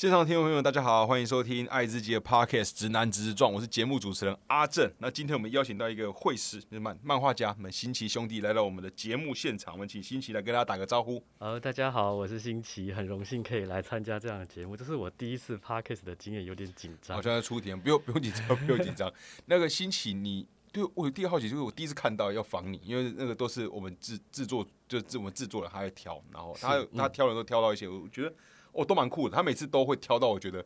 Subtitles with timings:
[0.00, 4.90] 线上听众朋友们，大家好，欢迎收听爱自己的 Podcast《直男直撞》，我是节目主持人阿正。
[4.96, 11.22] 那今天我们邀请到一个绘师，就是漫漫画家们新奇兄弟来到我们的节目现场，我们请新奇来跟大家打个招呼。
[11.36, 17.14] 呃，大家好，我是新奇，很荣幸可以来参加这样的节目，这是我第一次 Podcast 的经验，有点紧张。
[17.14, 19.12] 好像在出题，不用不用紧张，不用紧张。
[19.44, 28.32] 那个新奇，你对我有第一个好奇，就是我第一次看到要仿你，因为那个都是我们制制作，就是我们制作人他在挑，然后他他挑人都挑到一些，我觉得。
[28.72, 29.36] 哦，都蛮酷的。
[29.36, 30.64] 他每次都会挑到，我觉得，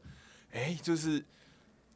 [0.53, 1.25] 哎，就是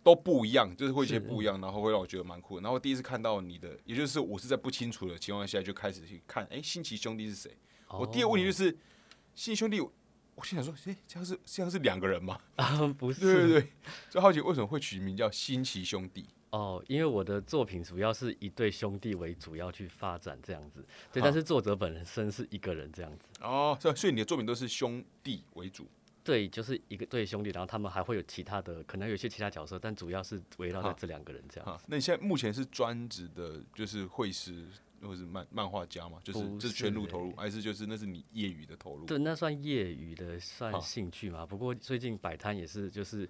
[0.03, 2.63] 都不一样，就是会一些不一样，然后会让我觉得蛮酷的。
[2.63, 7.57] 然后第一次看到你的，也就是我是在不清楚的情况下就开始去看，哎，新奇兄弟是谁？
[7.89, 8.71] 我第二个问题就是，
[9.35, 12.39] 新奇兄弟，我心想说，哎，这样是这样是两个人吗？
[12.57, 13.73] 啊，不是，对对对，
[14.11, 16.27] 就好奇为什么会取名叫新奇兄弟？
[16.51, 20.83] 哦，因为我的作品主要是以对兄弟为主要去发展这样子，
[21.13, 23.29] 对，但是作者本身是一个人这样子。
[23.43, 25.87] 哦，所以你的作品都是兄弟为主。
[26.29, 31.81] 对，就是一个对兄弟，然后他们还会有其他的，可能有些其他角色，但主要是围绕在这两个人这样。
[31.87, 34.67] 那你现在目前是专职的，就是绘师
[35.01, 36.21] 或是漫漫画家嘛？
[36.23, 39.07] 就是就是全路投入，还是就是那是你业余的投入？
[39.07, 41.47] 对，那算业余的，算兴趣嘛。
[41.47, 43.27] 不过最近摆摊也是，就是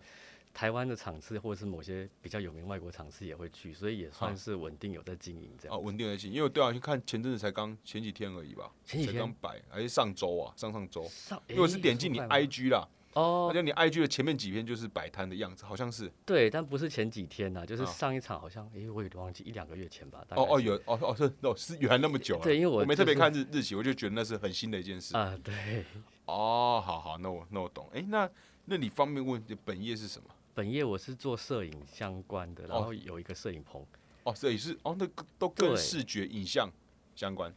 [0.52, 5.76] 台湾的场次或者是某些比较有名外国场次也会去，所以也算是稳定有在经营这样。
[5.76, 8.70] 哦，稳定在经营，因为对啊，去看前阵子才刚前几天而已吧？
[8.84, 10.52] 前几天刚摆还是上周啊？
[10.56, 11.04] 上上周？
[11.08, 12.88] 上，因为是点进你 IG 啦。
[13.14, 16.12] 哦，就你 IG 的前面几篇就是摆摊的样子，好像是。
[16.26, 20.24] 对，但不是前几天呐，就是上一场好像，哎，我有点忘记一两个月前吧。
[20.30, 22.38] 哦哦，有哦哦是哦是原来那么久。
[22.42, 25.16] 对，因为我没特别看日日期，我就觉得那是很新的一件事。
[25.16, 25.84] 啊，对。
[26.26, 27.88] 哦，好好，那我那我懂。
[27.92, 28.28] 哎，那
[28.66, 30.28] 那你方便问本业是什么？
[30.58, 33.80] 本业我是做摄影相关的，然后有一个摄影棚。
[34.24, 36.68] 哦，摄影师哦，那都跟视觉影像
[37.14, 37.54] 相关。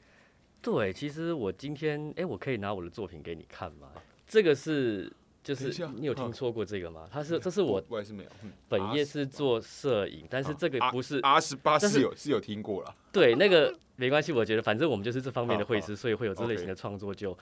[0.62, 3.90] 对，其实我今天哎，我可以拿我的作品给你看吗？
[4.28, 5.12] 这个是。
[5.44, 7.10] 就是你有听说过这个吗？
[7.12, 8.30] 他是这是我我也是没有。
[8.70, 12.96] 本业是做摄影，但是这个不是 R 十八是有是有听过了。
[13.12, 17.12] 对，那个没关系，我觉得反正我们就是这方面的会师，所以会有这类型的创作。
[17.12, 17.36] 就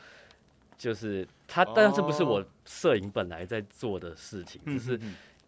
[0.78, 4.98] 就是他，但是这不是我摄影本来在做的事情，只是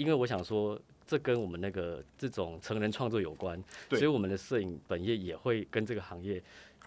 [0.01, 6.41] 因为我想说，这跟我们那个这种成人创作有关，所以我们的摄影本业也会跟这个行业。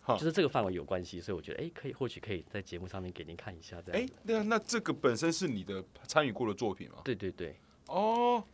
[0.07, 4.03] 就是这个范围有关系，所以我觉得，哎，可以，或许可以在节目上面给您看一下，这样。
[4.03, 6.97] 哎，那那这个本身是你的参与过的作品吗？
[7.03, 7.57] 对对对。
[7.87, 8.45] 哦，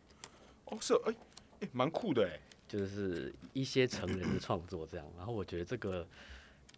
[0.63, 1.13] 哦是，哎
[1.59, 2.39] 哎，蛮酷的哎。
[2.69, 6.07] 就是一些成人的创作这样，然后我觉得这个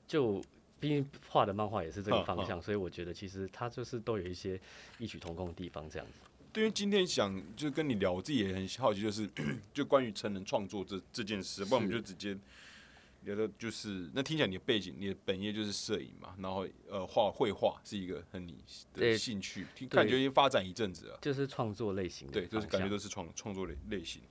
[0.08, 0.42] 就
[0.80, 4.60] 毕竟画的漫画也是这个方向，所以我觉得其实它就是都有一些
[4.98, 6.20] 异曲同工的地方这样子。
[6.54, 9.28] 对于今天想就是跟你聊，我自己也很好奇，就是
[9.74, 12.38] 就关于成人创作这这件事，不然我们就直接。
[13.26, 18.54] 聊的就是那听起来你的背景，你的本业就是摄影嘛，然后呃画绘画是一个很你
[18.94, 24.22] 的兴趣，感觉已经发展一阵子了，就是创作类型，对，就是感觉都是创创作类类型。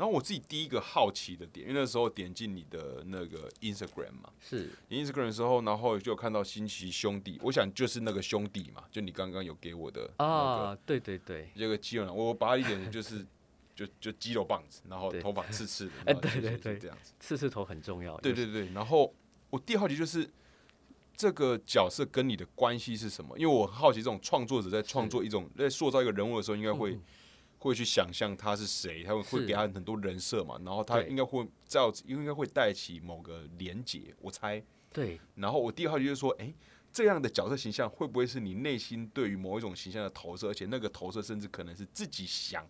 [0.00, 4.70] 然后我自己第一个好奇的点，因为那时候点进你的那个 Instagram 嘛，是。
[4.88, 13.24] Instagram 的时候，然后就看到新奇兄弟，我想就是那个兄弟嘛，就你刚刚有给我的啊，对对对，这个肌肉男，我把它一点就是。
[13.72, 18.14] 就就肌肉棒子，然后头发刺刺的，哎，对对对，这样子，刺刺头很重要。
[18.18, 19.10] 对对对，然后
[19.48, 20.28] 我第二好奇就是
[21.16, 23.38] 这个角色跟你的关系是什么？
[23.38, 26.98] 因为我很好奇这种创作者在创作一种在塑造一个人物的时候，应该会
[27.60, 34.62] 会去想象他是谁，他会会给他很多人设嘛，然后他应该会造，应该会带起某个连结，我猜。
[34.92, 35.20] 对。
[35.36, 36.52] 然后我第二好奇就是说，哎，
[36.92, 40.48] 这样的角色形象会不会是你内心对于某一种形象的投射？
[40.48, 42.66] 而且那个投射甚至可能是自己想。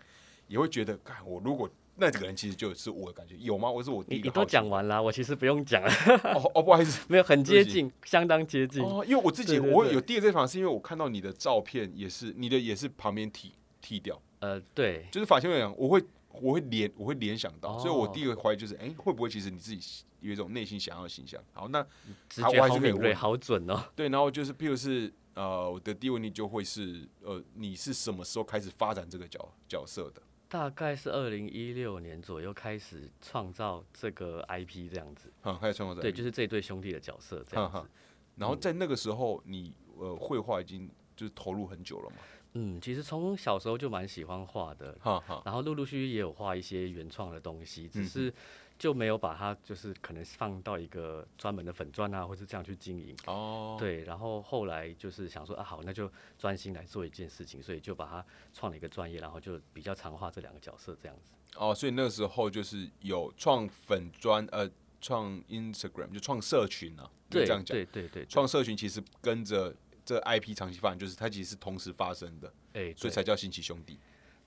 [0.48, 3.70] 也会觉得，看我如果那这个人其实就是我的感觉，有吗？
[3.70, 4.24] 我是我第一个。
[4.24, 5.88] 你都讲完了，我其实不用讲了。
[6.34, 8.82] 哦哦，不好意思，没有很接近，相当接近。
[8.82, 14.20] 哦，因为我自己我有第二这方是因为我看到你的照片也是你的也是旁边剃剃掉。
[14.40, 16.02] 呃，对，就是发型来讲，我会
[16.32, 21.42] 我会联我会联想到，所以我第一个怀疑就是，哎，会不会其实你自己有一种内心想要的形象？
[21.52, 21.82] 好，那
[22.28, 23.82] 直觉好敏锐，好准哦。
[23.94, 30.22] 对，然后就是，譬如是呃，我的第一个问题就会是，呃，你是什么时候开始发展这个角角色的？
[30.48, 37.88] 大概是二零一六年左右开始创造这个 IP 这样子，嗯，开始创造对，就是这对兄弟的角色这样子。
[38.36, 42.16] 然后在那个时候，你呃绘画已经就是投入很久了嘛？
[42.54, 44.96] 嗯，其实从小时候就蛮喜欢画的，
[45.44, 48.32] 然后陆陆续续也有画一些原创的东西，只是。
[48.80, 53.76] 就没有把它就是可能放到一个专门的粉砖啊，或是这样去经营哦。
[53.78, 58.24] 对，然后后来就是想说啊，好，那就专心来做一件事情，所以就把它
[58.54, 61.34] 创了一个专业，然后就比较常画这两个角色这样子。
[61.56, 64.66] 哦，所以那个时候就是有创粉砖，呃，
[64.98, 69.76] 创 Instagram 就创社群啊，对，这样讲，对对对，创社群其实跟着。
[70.10, 73.96] 这 IP 长期发展，就是它其实是同时发生的，哎，所以才叫星奇兄弟。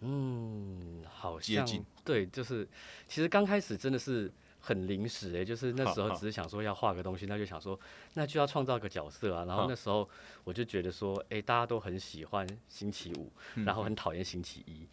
[0.01, 1.85] 嗯，好像接近。
[2.03, 2.67] 对，就是
[3.07, 4.29] 其实刚开始真的是
[4.59, 7.79] 很临时哎、就是那时候只是想说要画个东西，那就想说
[8.15, 9.45] 那就要创造个角色啊。
[9.45, 10.09] 然后那时候
[10.43, 13.31] 我就觉得说，哎、大家都很喜欢星期五，
[13.63, 14.85] 然后很讨厌星期一。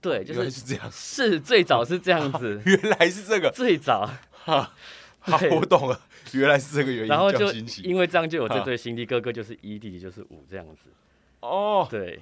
[0.00, 4.72] 对，就是是这样，是最早是这样子， 原来是这个，最早，哈，
[5.20, 5.50] 好，对。
[5.50, 6.00] 我懂了，
[6.32, 7.08] 原来是这个原因。
[7.08, 7.50] 然后就
[7.82, 10.90] 因为这样就有这对兄弟，哥哥就是一，弟弟就是五这样子。
[11.40, 12.20] 哦，对，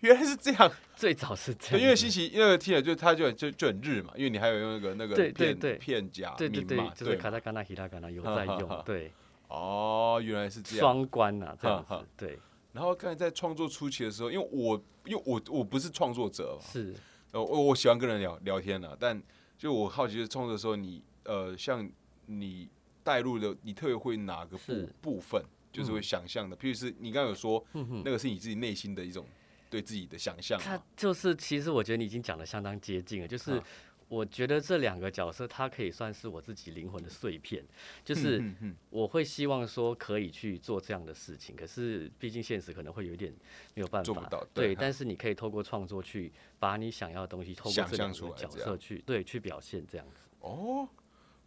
[0.00, 0.70] 原来是这样。
[0.96, 5.74] 最早是这，样，因为星期那个听了就他就就就很日嘛，因为你还有用那个那个片对对对。
[5.76, 9.12] 片假对对对名嘛，，就是卡塔卡纳、希拉卡纳有在用，对，
[9.48, 10.80] 哦，原来是这样。
[10.80, 12.38] 双关啊，这样子，对，
[12.72, 16.94] 然后刚才在创作初期的时候，因为我因为我我不是创作者嘛，是。
[17.30, 19.22] 呃，我我喜欢跟人聊聊天的，但
[19.58, 21.86] 就我好奇的创作的时候，你呃，像
[22.28, 22.68] 你
[23.02, 25.42] 带入的，你特别会哪个部部分，
[25.72, 26.56] 就是会想象的？
[26.56, 27.64] 譬如是你刚刚有说，
[28.04, 29.26] 那个是你自己内心的一种
[29.70, 30.80] 对自己的想象他？
[30.96, 33.64] 就是，其实我觉得你已经讲的相当接近了，就是啊
[34.08, 37.62] 我觉得这两个角色，它可以算是我自己灵魂的碎片，
[38.02, 38.42] 就是
[38.88, 43.30] 我会希望说可以去做这样的事情，可是毕竟现实可能会有一点
[43.74, 44.04] 没有办法。
[44.04, 50.28] 做不到对对，但是你可以透过创作去把你想要的东西，透过想这两象出来个角色去对去表现这样子。
[50.40, 50.88] 哦，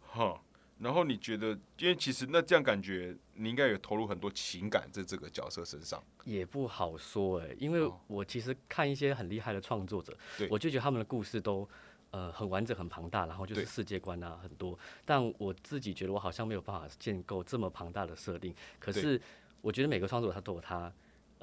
[0.00, 0.40] 哈。
[0.78, 6.02] 然后你觉得，因为其实那这样感觉，你应该有投入很多情感在这个角色身上。
[6.24, 11.68] 也不好说哎、因为哦我其实看一些很厉害的创作者对，我就觉得他们的故事都
[12.10, 14.78] 呃很完整、很庞大，然后就是世界观啊很多。
[15.04, 18.54] 但我自己觉得我好像没有办法建构这么庞大的设定。
[18.78, 19.20] 可是
[19.60, 20.92] 我觉得每个创作者他都有他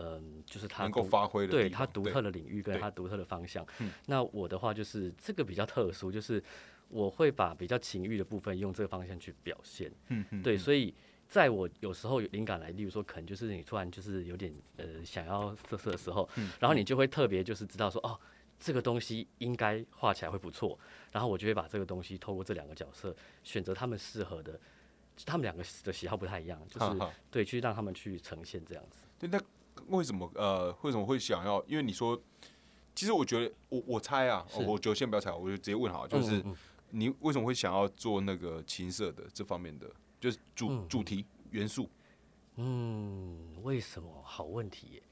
[0.01, 3.91] 嗯、就是他能够发挥的对他独特的领域跟他独特的方向嗯。
[4.05, 6.41] 那我的话就是这个比较特殊，就是
[6.89, 9.91] 我会把比较情欲的部分用这个方向去表现。
[10.09, 10.93] 嗯嗯对，所以
[11.27, 18.19] 在我有时候有灵感来，例如说，可能就是你突然就是有点呃想要色色的时候，嗯然后你就会特别就是知道说，哦，
[18.59, 20.77] 这个东西应该画起来会不错，
[21.11, 24.59] 然后我就会把这个东西透过这两个角色选择他们适合的，
[25.25, 29.05] 他们两个的喜好不太一样，就是对，去让他们去呈现这样子。
[29.19, 29.39] 对，那
[29.87, 31.63] 为什么呃，为什么会想要？
[31.67, 32.19] 因为你说，
[32.95, 36.43] 其实我觉得，我我猜啊，是我就先不要猜，我就直接问好了，就是
[36.91, 39.89] 你为什么会想要做那个琴色的这方面的，
[40.19, 41.89] 就是主、嗯主题元素，
[42.55, 44.21] 嗯，为什么？
[44.23, 45.03] 好问题耶。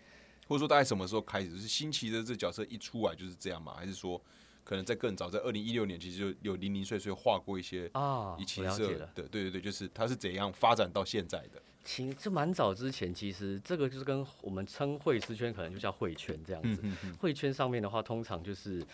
[0.48, 1.58] 或者说大概什么时候开始？
[1.58, 3.74] 是新奇的这角色一出来就是这样吗？
[3.76, 4.22] 还是说
[4.64, 11.62] 可能在更早，在二零一六年其实就有零零碎碎画过一些啊，以我了情色的。，对对对，就是它是怎样发展到现在的？
[11.84, 16.82] 琴这蛮早之前，其实这个就是跟我们称会师圈，可能就叫会圈这样子。
[16.84, 18.86] 嗯嗯会圈上面的话，通常就是，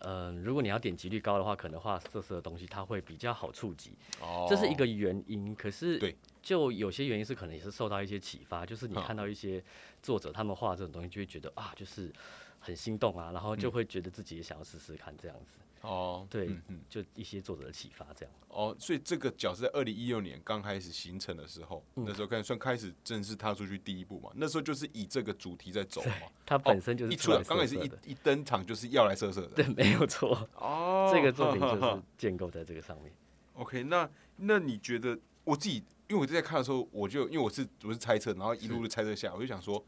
[0.00, 5.54] 嗯、如果你要点击率高的话，可能画色色的东西，它会比较好触及，哦，这是一个原因。
[5.54, 9.62] 可是，对，就有些原因是可能也是受到一些启发，就是你看到一些
[10.02, 12.12] 作者他们画这种东西，就会觉得啊，就是
[12.60, 15.58] 很心动啊，然后嗯就会觉得自己也想要试试看这样子。
[15.82, 18.34] 哦，对嗯嗯就一些作者的启发这样。
[18.48, 26.12] 哦，所以这个角是在二零一六年刚开始形成的时候，嗯那时候开算开始正式踏出去第一步嘛，那时候就是以这个主题在走嘛。
[26.44, 29.48] 它本身就是哦一出来，刚开始一一登场就是要来色色的。
[29.62, 30.48] 对，没有错。
[30.56, 33.12] 哦，这个作品就是建构在这个上面。
[33.54, 35.76] OK，那那你觉得我自己，
[36.08, 39.84] 因为我在看的时候，我就因为我是我是猜测，然后一路的猜测下，我就想说，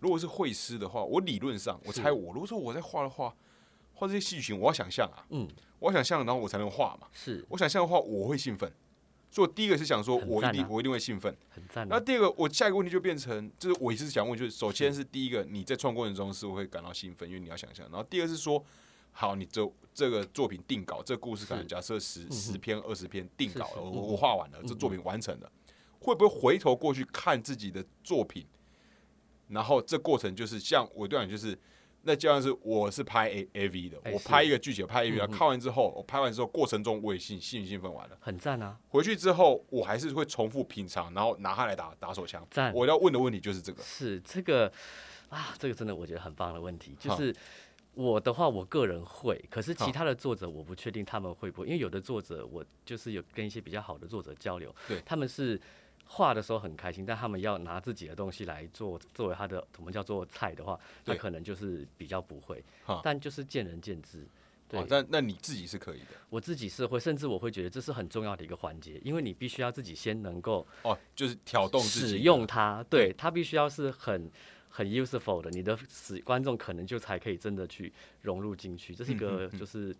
[0.00, 3.34] 如果是会师的话，我理论上我猜我，如果说我在画的话，
[3.96, 5.48] 画这些戏剧群，我要想象啊，嗯，
[5.78, 7.08] 我要想象，然后我才能画嘛。
[7.12, 8.70] 是我想象的话，我会兴奋，
[9.30, 11.34] 所以我第一个是想说，我一定我一定会兴奋。
[11.48, 11.88] 很赞啊。
[11.92, 17.88] 那第二个，我下一个问题就变成，就是我也是想问，就是首先是第一个，你在创作过程中是会感到兴奋，因为你要想象。
[17.90, 18.62] 然后第二是说，
[19.12, 25.50] 好，你这这个作品定稿，这个故事可能假设十十篇二十篇定稿了，我我画完了，这作品完成了，
[26.00, 28.46] 会不会回头过去看自己的作品？
[29.48, 31.58] 然后这过程就是像我对你就是。
[32.06, 38.16] 那就像是我是拍 A A V 的，我拍一个剧情，拍 A V，、看完之后，我拍完之后过程中我也兴兴兴奋完了。
[38.20, 42.46] 很赞啊，回去之后，我还是会重复品尝，然后拿它来打打手枪。
[42.50, 43.82] 赞我要问的问题就是这个。
[43.82, 44.72] 是这个
[45.28, 46.94] 啊，这个真的我觉得很棒的问题。
[46.98, 47.34] 就是
[47.94, 55.60] 我的话，我个人会，可是其他的作者我不确定他们会不会，因为有的作者我就是有跟一些比较好的作者交流，对他们是。
[56.06, 62.64] 画的时候很开心，但他们要拿自己的东西来做作为他的我们叫做菜的话，他可能就是比较不会，
[63.02, 64.26] 但就是见仁见智。
[64.68, 74.28] 对哦，，但那你自己是可以的我自己是会，甚至我会觉得这是很重要的一个环节，因为你必须要自己先能够哦，就是挑动自己使用它，对对它必须要是很
[74.68, 78.92] 很 useful 的，你的使观众可能就才可以真的去融入进去。
[78.92, 79.96] 这是一个嗯嗯嗯就是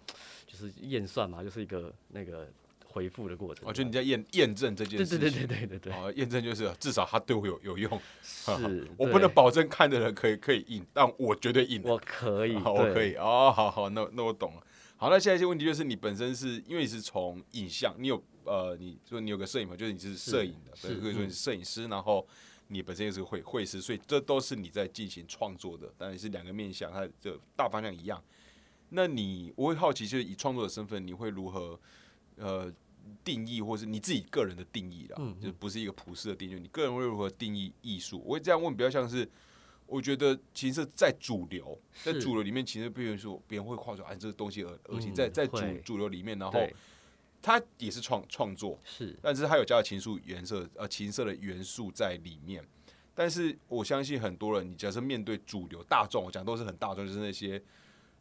[0.49, 2.49] 就是验算嘛，就是一个那个
[2.97, 3.69] 回复的过程。
[3.69, 5.93] 我觉得你在验验证这件事情，对对对对对对对。
[5.93, 8.00] 哦，验证就是至少他对我有有用。
[8.23, 11.83] 是，我不能保证看的人可以可以印，但我绝对印。
[11.85, 13.15] 我可以，我可以。
[13.17, 14.62] 哦，好好，那那我懂了。
[14.97, 22.26] 好，那下一些问题就是你本身是因为你是从影像，你有呃，你说你有个摄影嘛，就是你是摄影的，所以可以说你是摄影师，然后
[22.69, 28.23] 你本身也是个绘绘师，所以这都是你在进行创作的，当然是两个面向，它的大方向一样。
[28.88, 31.79] 那你我会好奇，就是以创作的身份，你会如何
[32.37, 32.73] 呃
[33.25, 35.17] 定义，或是你自己个人的定义啦？
[35.19, 38.23] 嗯，就不是一个普世的定义，你个人会如何定义艺术？
[38.25, 39.29] 我会这样问，比较像是。
[39.89, 46.59] 我觉得其实，在主流，在主流里面，其实比如说别人会画出哎，这个东西恶恶心，在在主主流里面，然后
[47.41, 52.67] 它也是创创作，是，但是它有加了情愫颜色呃情色的元素在里面。
[53.15, 57.63] 但是我相信很多人，你假设面对主流大众，我讲都是很大众，就是那些。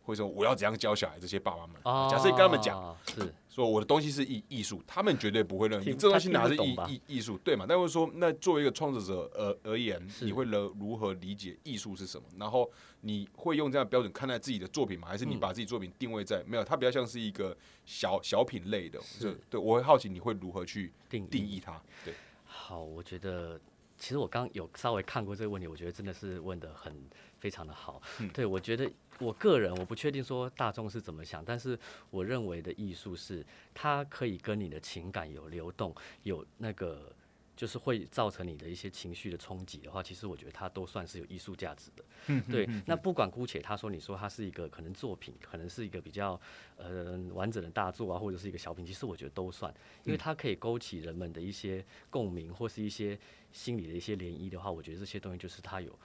[0.05, 1.19] 会说我要怎样教小孩？
[1.19, 1.75] 这些爸爸们，
[2.09, 7.65] 假设跟他们讲，是说我的东西是艺艺术，他们绝对不会认为你这东西哪是艺艺艺术，对嘛？
[7.67, 12.27] 但会说，那作为一个创作者而而言，你会如如何理解艺术是什么？
[12.37, 12.69] 然后
[13.01, 15.07] 你会用这样的标准看待自己的作品吗？
[15.07, 16.63] 还是你把自己作品定位在没有？
[16.63, 21.81] 它比较像是一个小小品类的，是对，我会好奇你会如何去定定义它？
[22.03, 23.59] 对，好，我觉得
[23.97, 26.93] 其实我刚有稍微看过这个问题，我觉得真的是问的很
[27.39, 27.99] 非常的好。
[28.33, 28.91] 对我觉得。
[29.19, 31.77] 我个人我不确定说大众是怎么想，但是
[32.09, 37.13] 我认为的艺术是它可以跟你的情感有流动，有那个
[37.55, 42.03] 就是会造成你的一些情绪的冲击的话，其实我觉得它都算是有艺术价值的。
[42.27, 42.67] 嗯，对。
[42.85, 46.39] 那不管姑且他说你说它是一个可能作品，可能是一个比较
[46.75, 53.17] 呃完整的大作啊，或者是一个小品，其实我觉得都算，因为它可以勾起人们的一些共鸣或是一些
[53.53, 55.97] 心理的一些涟漪的话，我觉得这些东西就是它有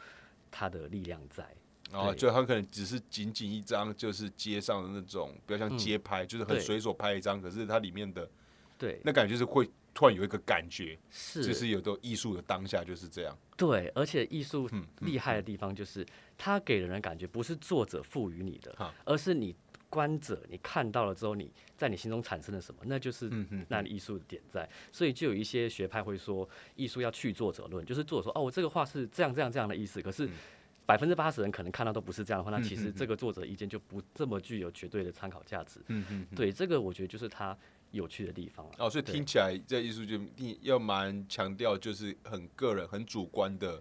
[0.53, 1.45] 它的力量在。
[1.93, 7.43] 然后就很可能只是仅仅一张，就是街上的那种，比较像街拍，就是很随手拍一张。
[7.43, 8.31] 可是它里面的，
[8.79, 13.37] 对，那感觉就是会突然有一个感觉，是，就是有的艺术的当下就是这样。
[13.57, 14.71] 对，而且艺术
[15.01, 16.07] 厉害的地方就是
[16.39, 18.73] 它给人的感觉不是作者赋予你的，
[19.05, 19.55] 而是你
[19.89, 23.29] 观者你看到了之后，你在你心中产生了什么，那就是
[23.69, 24.69] 那艺术的点在。
[24.93, 30.29] 所以就有一些学派会说，艺术要去作者论，就是作者说哦，我这个画是这样这样这样的意思，可是。
[30.91, 35.79] 百分之八十人可能看到都不是这样的话，那其实这个作者意见就不这么具有绝对的参考价值。
[35.87, 37.57] 嗯嗯，对，这个我觉得就是他
[37.93, 38.73] 有趣的地方了。
[38.79, 40.19] 哦，所以听起来这艺术就
[40.63, 43.81] 要蛮强调，就是很个人、很主观的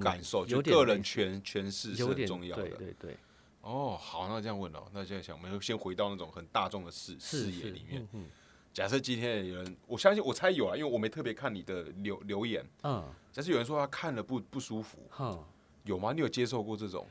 [0.00, 2.64] 感受，就个人诠诠释是很重要的。
[2.64, 3.16] 对对对。
[3.60, 8.04] 哦，好，那这样问哦，那现在想，我们先回到那种很大众的视视野里面。
[8.12, 8.26] 嗯。
[8.74, 12.68] 假设今天有人，我相信我猜有啊，因为我没特别看你的留留言。
[12.82, 13.08] 嗯。
[13.30, 15.06] 假设有人说他看了不不舒服。
[15.10, 15.44] 哼。
[15.84, 16.12] 有吗？
[16.12, 17.06] 你有接受过这种？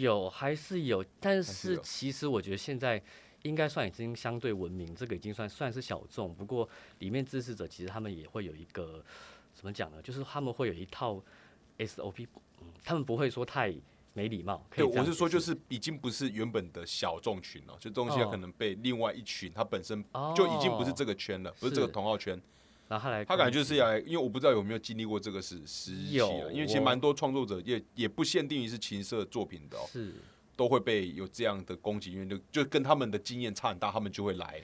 [0.00, 1.04] 有还是有？
[1.20, 3.00] 但是其实我觉得现在
[3.42, 6.34] 应该算已经相对文明，这个已经算算是小众。
[6.34, 9.04] 不过里面支持者其实他们也会有一个
[9.54, 10.02] 怎么讲呢？
[10.02, 11.22] 就是他们会有一套
[11.78, 12.26] SOP，
[12.60, 13.72] 嗯，他们不会说太
[14.12, 14.66] 没礼貌。
[14.74, 22.40] 对，我是说就是已经不是原本的小众群了，就东西可能被另外一群，他本身就已经不是这个圈了，不是这个同号圈。
[22.90, 26.26] 然后他来，他感觉就是要来，因为我不知道有没有经历过这个时时期啊。
[26.50, 30.12] 因为其实蛮多创作者也也不限定于是情色作品的，是
[30.56, 34.60] 都会被有这样的攻击，因为就就跟他们的经验差很大，他们就会来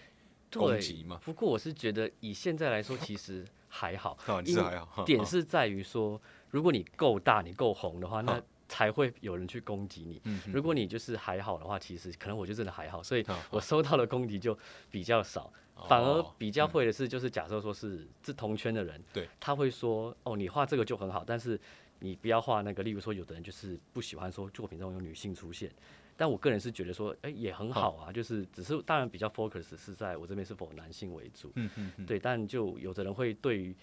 [0.53, 1.21] 攻击嘛。
[1.25, 5.05] 不过我是觉得以现在来说，其实还好， 是还好。
[5.05, 10.21] 点是在于说，如果你够大，你够红的话，那才会有人去攻击你。
[10.53, 14.59] 如果你就是还好的话，其实可能我就真的还好，所以我收到的攻击就
[14.91, 15.53] 比较少。
[15.89, 21.61] 反而比较会的是，就是假设说是是同圈的人，对，他会说哦，你画这个就很好，但是
[22.01, 22.83] 你不要画那个。
[22.83, 25.71] 例如说，有的人就是不喜欢说作品中有女性出现，
[26.17, 33.75] 但我个人是觉得说，哎，也很好啊，就是只是当然比较 focus 是在我这边是否男性为主，嗯嗯，对，但就有的人会对于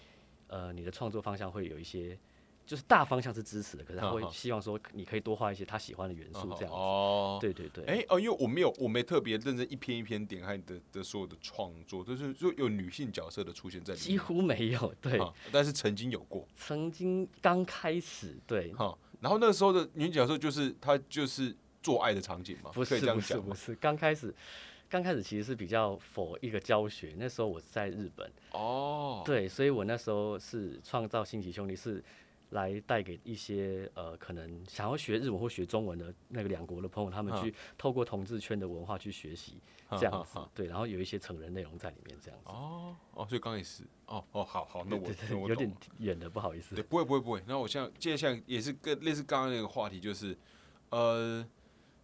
[0.48, 2.18] 呃你的创作方向会有一些。
[2.66, 6.72] 就是大方向是支持的，可是他会希望说你可以多画一些他喜欢的元素这样子。
[6.72, 7.84] 哦，对对对。
[7.84, 14.06] 哎哦，因为我没有，我没特别认真一篇一篇点开你的的所有的创作，就是就有女性角色的出现在里面。
[14.08, 15.20] 几乎没有，对。
[15.52, 16.48] 但是曾经有过。
[16.56, 18.72] 曾经刚开始，对。
[18.72, 22.70] 哈，然后那时候的女角色就是她就是做爱的场景嘛？
[22.72, 24.34] 不是不是不是，刚开始
[24.88, 27.14] 刚开始其实是比较否一个教学。
[27.18, 28.32] 那时候我在日本。
[28.52, 29.22] 哦。
[29.22, 32.02] 对，所以我那时候是创造新奇兄弟是。
[32.54, 39.58] 来带给一些呃，可能想要学日文或学中文的那个两国的朋友，他们去透过同志圈的文化去学习
[39.98, 42.50] 这样子，对，然后有一些成人内容在里面这样子。
[42.50, 44.96] 哦哦，所以刚也是，哦哦，好好， 那
[45.36, 46.76] 我有点远的，不好意思。
[46.76, 47.42] 对，不会不会不会。
[47.46, 50.36] 那我像接下来也是跟类似刚刚那个话题，就是
[50.90, 51.44] 呃，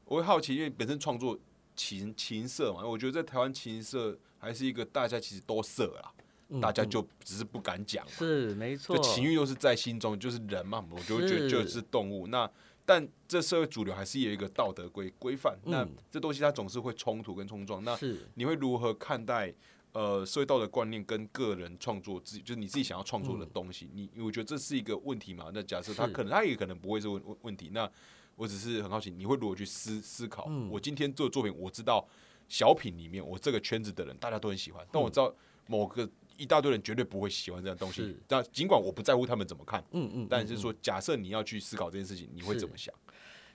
[0.04, 1.38] 我会好奇，因为本身创作
[1.76, 6.12] 情情色嘛，我觉得在台湾情色还是一个大家其实都色啦，
[6.60, 8.06] 大家就只是不敢讲。
[8.08, 12.26] 是没错，就情欲又是在心中，就是人嘛，我就会觉得就是动物。
[12.28, 12.50] 那
[12.86, 17.84] 但这社会主流还是有一个道德规规范，那这东西它总是会冲突跟冲撞。
[17.84, 17.96] 那
[18.34, 19.54] 你会如何看待
[19.92, 23.88] 呃社会道德观念跟个人创作自己，就是你自己想要创作的东西？
[23.92, 25.50] 你我觉得这是一个问题嘛？
[25.54, 27.70] 那假设他可能他也可能不会是问问题。
[27.72, 27.88] 那
[28.34, 30.50] 我只是很好奇，你会如何去思思考？
[30.70, 32.04] 我今天做的作品，我知道
[32.48, 35.32] 小品里面我这个圈子的人大家都很喜欢，但我知道
[35.66, 36.08] 某个
[36.40, 38.16] 一大堆人绝对不会喜欢这样东西。
[38.26, 42.94] 但尽管我不在乎他们怎么看，嗯嗯，但是说假设你要去思考这件事情，你会怎么想？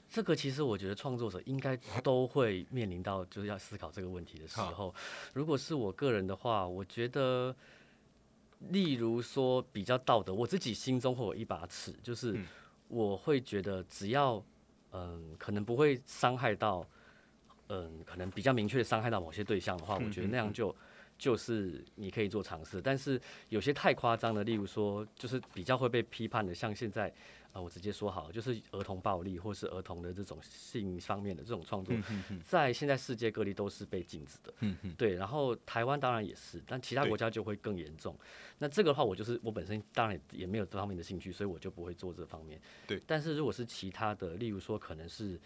[0.08, 4.94] 这个其实我觉得创作者应该都会面临到就是要思考这个问题的时候。
[5.34, 7.56] 如果是我个人的话，我觉得，
[8.70, 12.40] 例如说比较道德，我自己心中会有一把尺，就是
[12.88, 14.44] 我会觉得只要。
[14.98, 16.88] 嗯，可能不会伤害到，
[17.68, 20.74] 嗯，可能比较明确的伤害到某些对象的话，我觉得那样就
[21.18, 22.82] 就是你可以做尝试。
[22.82, 23.20] 但是
[23.50, 27.14] 有些太夸张的，例如说，就是比较会被批判的，像现在。
[27.56, 31.96] 啊，我直接说好，就是儿童暴力或是儿童的这种性方面的这种创作，
[32.44, 34.54] 在现在世界各地都是被禁止的。
[34.60, 38.14] 嗯对，然后台湾当然也是，但其他国家就会更严重。
[38.58, 42.60] 那这个的话，我就是我本身当然也没有这方面的兴趣，所以我就不会做这方面。
[42.86, 43.02] 对。
[43.08, 45.40] 但是如果是其他的，例如说可能是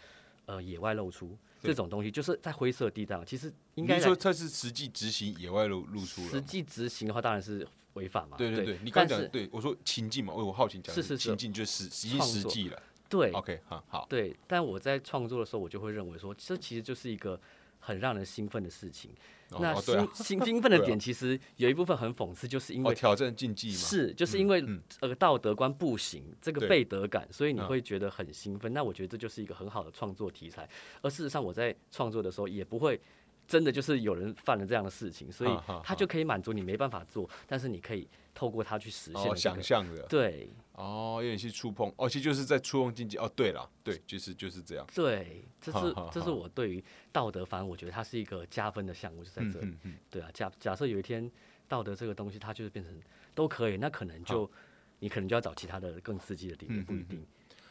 [0.50, 6.22] 呃野外露出这种东西，就是在灰色地带，其实应该说它是实际执行野外露露出。
[6.28, 7.66] 实际执行的话，当然是。
[7.94, 8.36] 违法嘛？
[8.36, 12.80] 对对对，你刚讲对我说情境嘛，我我好奇讲是是情境就是实实际了。
[13.08, 14.06] 对，OK，好好。
[14.08, 17.38] 对，但我在创作的时候，我就会认为说，这其实就是一个
[17.80, 19.10] 很让人兴奋的事情。
[19.58, 23.74] 那兴兴兴奋的 点，其实有一部分很讽刺，就是因为挑战禁忌嘛。
[23.74, 24.64] 是，就是因为
[25.00, 28.72] 呃道德观不行，这个背德感，所以你会觉得很兴奋。
[28.72, 30.68] 那我觉得这就是一个很好的创作题材。
[31.02, 33.00] 而事实上，我在创作的时候也不会。
[33.48, 35.50] 真的就是有人犯了这样的事情，所以
[35.82, 40.02] 他就可以满足你没办法做，但是你可以透过他去实现想象的。
[40.02, 40.48] 对，
[40.80, 43.16] 哦，有点去触碰，哦，其实就是在触碰禁忌。
[43.18, 44.86] 哦，对了，对，就是就是这样。
[44.94, 49.76] 对，这是这是我对于道德，反正我觉得它是一个加分的项目，就在这里。
[50.08, 51.30] 对啊，假假设有一天
[51.68, 52.98] 道德这个东西它就是变成
[53.34, 54.50] 都可以，那可能就
[54.98, 57.24] 你可能就要找其他的更刺激的地方，不一定。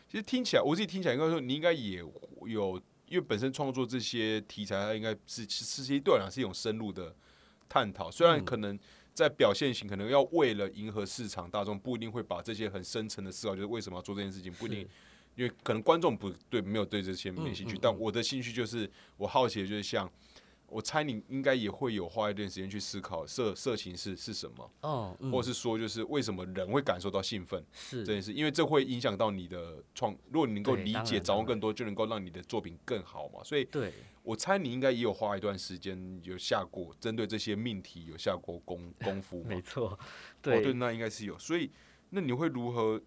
[0.08, 2.04] 其实听起来，我自己听起来应该说，你应该也
[2.45, 2.82] 有。
[3.10, 7.15] 因为本身创作这些题材，它应该是其实对我来讲是一种深入的
[7.67, 8.12] 探讨。
[8.12, 8.78] 虽然可能
[9.13, 14.88] 在表现型，可能要为了迎合市场大众，不一定会把这些很深层的思考，就是为什么要做这件事情，不一定，
[15.36, 17.78] 因为可能观众不对，没有对这些没兴趣。
[17.82, 20.10] 但我的兴趣就是，我好奇的就是像。
[20.71, 33.43] 我猜你应该也会有花一段时间去思考色色情是是什么，哦，或者是说就是为什么人会感受到兴奋是这件事，因为这会影响到你的创，如果你能够理解掌握更多，就能够让你的作品更好嘛。
[33.43, 39.97] 所以，对，我猜你应该也有花一段时间有下过针对这些命题有下过功功夫， 没错，
[40.41, 41.38] 对对，那应该是有。
[41.38, 41.71] 所以，
[42.10, 43.01] 那你会如何？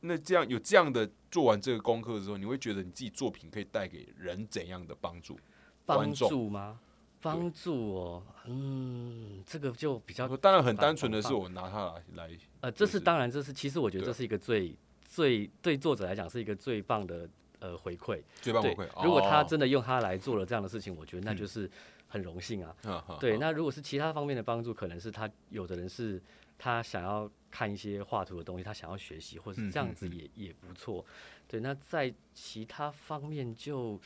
[0.00, 5.36] 那这样有这样的做完这个功课之后，你会觉得你自己作品可以带给人怎样的帮助？
[5.84, 6.78] 帮助吗？
[7.20, 17.28] 帮助我，嗯，这个就比较当然很单纯的是我拿它来来，呃，这是当然，这是其实我觉得这是一个最最对作者来讲是一个最棒的
[17.58, 19.04] 呃回馈，最棒回馈。
[19.04, 21.68] 如果他真的用它来做了这样的事情，我觉得那就是
[22.06, 22.72] 很荣幸啊。
[23.18, 26.22] 对，那如果是其他方面的帮助，可能是他有的人是
[26.56, 31.04] 他想要看一些画图的东西，他想要学习，或者是这样子也也不错。
[31.48, 34.00] 对，那在其他方面就。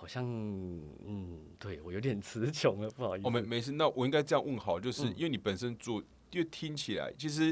[0.00, 3.26] 好像，嗯，对我有点词穷了，不好意思。
[3.26, 7.48] 哦没没事，那我应该这样问好，就是因为你本身做，因为听起来其实，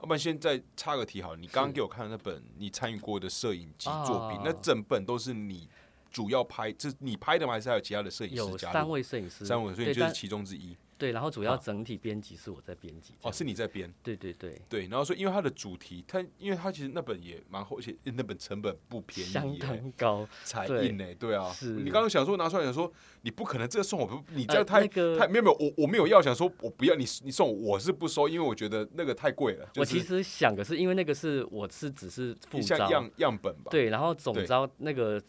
[0.00, 5.68] 要不然现在插个题好，你刚刚给我看的那本你参与过的摄影集作品，那整本都是你
[6.10, 7.52] 主要拍，这你拍的吗？
[7.52, 8.36] 还是还有其他的摄影师？
[8.36, 10.76] 有三位摄影师，三位，所以就是其中之一。
[10.98, 13.14] 对，然后主要整体编辑是我在编辑。
[13.22, 13.92] 哦，是你在编？
[14.02, 14.86] 对对对对。
[14.88, 21.04] 然后说，因为它的主题，它因为它其实那本也蛮厚，而且那本成本不便宜，相当高，彩印呢？
[21.16, 21.52] 对啊。
[21.52, 21.72] 是。
[21.74, 22.90] 你刚刚想说拿出来想说，
[23.22, 29.68] 你不可能这个送我不，你这样太太没有没有，我我没有要想说我不要你你送我，我是不收，因为我觉得那个太贵了。
[29.76, 33.70] 我其实想的是，因为那个是我是只是附招样样本吧。
[33.70, 35.22] 对，然后总招那个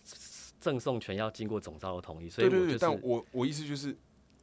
[0.59, 2.77] 赠送权要经过总招的同意，所以对对对。
[2.79, 3.95] 但我我意思就是，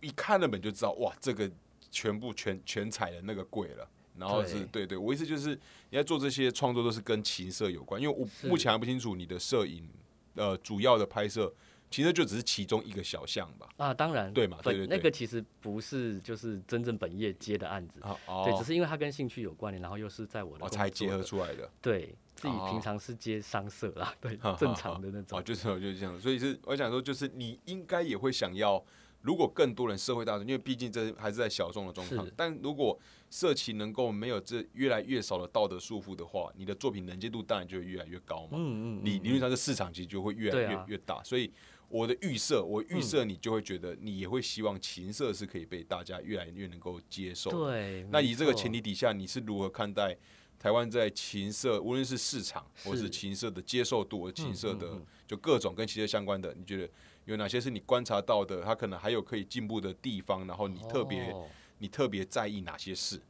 [0.04, 1.50] 一看那本就知道，哇，这个。
[1.90, 3.88] 全部全全彩的那个贵了，
[4.18, 5.50] 然后是对对，我意思就是
[5.90, 9.88] 你在做这些创作都是跟情色有关，因为我目前还不清楚你的摄影
[10.34, 11.54] 呃主要的拍摄，
[11.92, 13.68] 其实就只是其中一个小项吧。
[13.76, 18.00] 啊，当然对嘛，对对，那个其实不是就是真正本业接的案子，
[18.44, 28.84] 对，只是因为它跟兴趣有关联，然后又是在我的才结合出来的，对自己平常是接商社啦，对，正常的那种，哦就是就是这样，所以是我想说，就是你应该也会想要。
[29.24, 32.96] 如果更多人社会大众，因为毕竟这还是在小众的状况是，但如果
[33.30, 38.50] 色情能够没有这越来越少的道德束缚的话，你的作品能见度当然就会越来越高嘛。
[38.52, 41.22] 嗯嗯，理理论上，这市场其实就会越来越、越大。
[41.24, 41.50] 所以
[41.88, 47.50] 我的预设，我预设你就会觉得，你也会希望情色是可以被大家越来越能够接受。
[47.50, 50.14] 对，那以这个前提底下，你是如何看待
[50.58, 53.10] 台湾在情色，无论是市场或是是。
[53.10, 55.06] 情色的接受度，和情色的、嗯嗯。
[55.26, 56.88] 就各种跟情色相关的，你觉得
[57.24, 58.62] 有哪些是你观察到的？
[58.62, 63.20] 他可能还有可以进步的地方，然后你特别、哦你特别在意哪些事？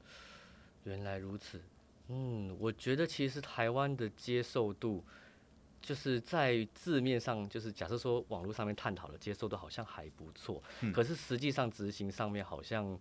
[0.85, 1.61] 原来如此，
[2.09, 5.02] 嗯，我觉得其实台湾的接受度，
[5.80, 12.96] 就是在字面上，就是假设说网络上面探讨的接受度好像还不错，嗯可是实际上执行上面好像，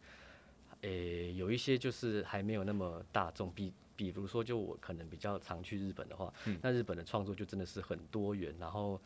[0.81, 3.51] 诶、有一些就是还没有那么大众。
[3.51, 8.99] 比比如说，就我可能比较常去日本的话，嗯那日本的创作就真的是很多元，然后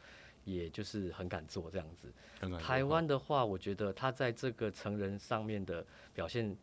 [0.47, 2.11] 也就是很敢做这样子。
[2.57, 6.55] 台湾的话，我觉得他在这个成人上面的表现，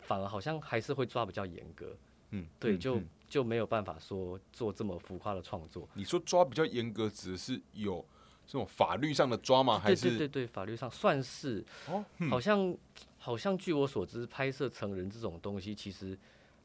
[0.00, 1.96] 反而好像还是会抓比较严格。
[2.30, 5.88] 嗯，对，嗯就嗯就没有办法说做这么浮夸的创作。
[5.94, 8.04] 你说抓比较严格，指的是有
[8.44, 9.78] 这种法律上的抓吗？
[9.78, 12.76] 还是对对对，法律上算是，哦，嗯好像
[13.18, 16.18] 好像据我所知，拍摄成人这种东西，其实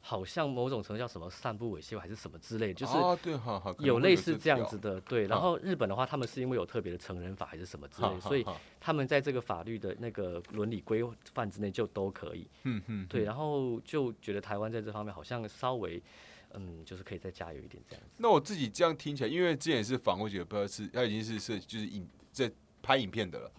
[0.06, 2.92] 好像某种程度叫什么散布猥亵还是什么之类，就是
[3.78, 5.00] 有类似这样子的。
[5.00, 8.44] 对，然后日本的话，他们是因为有特别的成人法还是什么之类，所以
[8.78, 12.46] 他们在这个法律的那个伦理规范之内就都可以。
[12.64, 16.02] 嗯嗯，对，然后就觉得台湾在这方面好像稍微，
[16.52, 18.18] 嗯，就是可以再加油一点这样子。
[18.18, 23.50] 那我自己这样听起来，因为之前也是访过几个，不知道是他已经是是就是影在拍影片的了，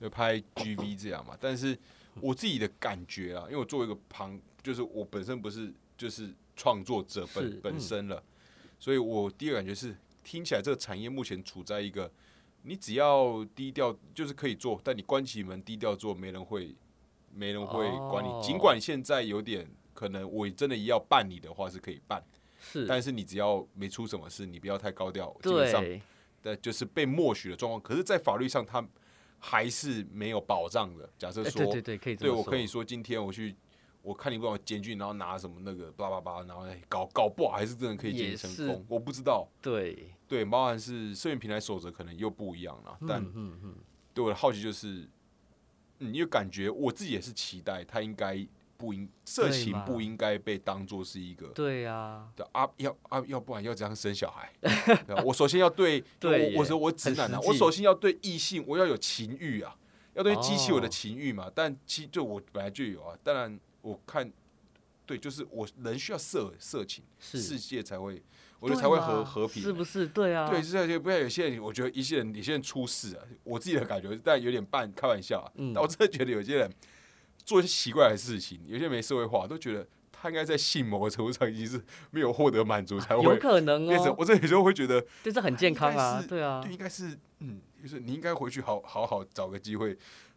[0.00, 1.36] 就拍 GV 这样嘛。
[1.40, 1.76] 但是
[2.20, 8.20] 我自己的感觉啊，因为我作为一个旁，就是我本身不是就是创作者本本身了，
[8.80, 12.10] 所以我第一个感觉是，听起来这个产业目前处在一个，
[12.62, 16.74] 你只要低调就是可以做，但你关起门低调做，没人会
[17.32, 18.28] 没人会管你。
[18.28, 22.24] 哦尽管现在有点可能，我真的要办你的话是可以办。
[22.58, 26.00] 是，但是你只要没出什么事，你不要太高调，基本上对，
[26.42, 27.78] 的就是被默许的状况。
[27.78, 28.82] 可是，在法律上，它
[29.38, 31.06] 还是没有保障的。
[31.18, 32.34] 假设哎说，对对对，可以这么说。
[32.34, 33.54] 对我可以说，今天我去，
[34.04, 39.48] 我看你不管检举，然后拿什么那个叭叭叭，然后哎搞搞不好还是真的可以检举成功，我不知道。
[39.62, 43.74] 对，对，包含是摄影平台守则可能又不一样了，但嗯嗯嗯，
[44.12, 45.08] 对我的好奇就是，
[46.00, 54.52] 嗯，因为感觉我自己也是期待他应该不应色情不应该被当做是一个对呀，对啊，要啊，要不然要怎样生小孩？
[55.24, 59.74] 我首先要对，对我我说我直男啊，我首先要对异性，我要有情欲啊，
[60.12, 61.50] 要对激起我的哦情欲嘛。
[61.54, 64.32] 但其就我本来就有啊，当然我看，
[65.04, 68.22] 对，就是我人需要色色情，世，界才会，
[68.58, 69.62] 我觉得才会和和平。
[69.62, 70.08] 是不是？
[70.08, 75.52] 对啊，对，是而且不要有些人，我觉得一些人，有些人出事啊，我自己的感觉，但有点半开玩笑啊。
[75.56, 76.70] 嗯但我真的觉得有些人
[77.44, 84.08] 做一些奇怪的事情，有些没社会化，都觉得他应该在性某个程度上已经是没有获得满足才会有可能变成。
[84.08, 89.94] 哦，我这有时候会觉得，对，这很健康啊，对啊对，，应该是嗯，就是你应该回去好好好找个机会，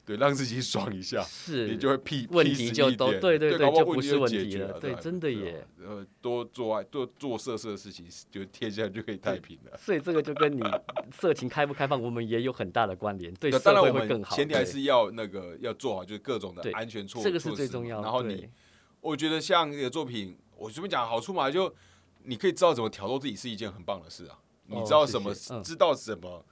[0.07, 5.67] 对，让自己爽一下，是，你就会屁问题就都对对对，就不是题问题了，对，真的对啊耶。
[5.85, 9.77] 呃，多做爱，多做色色的事情，就天下就可以太平了。
[9.77, 10.61] 所以这个就跟你
[11.11, 14.23] 色情开不开放，我们也有很大的关联，对当然我们。
[14.31, 18.03] 前提还是要那个要做好，就是各种的安全措这个是最重要的。
[18.03, 18.47] 然后你，
[19.01, 21.75] 我觉得像你的作品，我随便讲好处嘛，就
[22.23, 24.39] 你可以知道怎么挑逗自己是一件很棒的事啊。
[24.67, 25.33] 你知道什么？
[25.61, 26.45] 知道什么？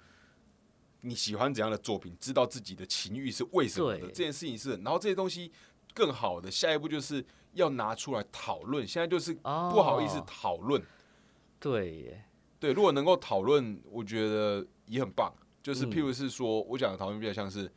[1.06, 2.18] 你喜欢怎样的作品？
[2.20, 4.08] 知道自己的情欲是为什么的？
[4.08, 5.52] 这件事情是，然后这些东西
[5.94, 8.86] 更好的下一步就是要拿出来讨论。
[8.88, 10.82] 现在就是不好意思哦讨论。
[11.60, 12.26] 对耶，
[12.60, 15.34] 对，如果能够讨论，我觉得也很棒。
[15.62, 17.72] 就是嗯譬如是说，我讲的讨论比较像是，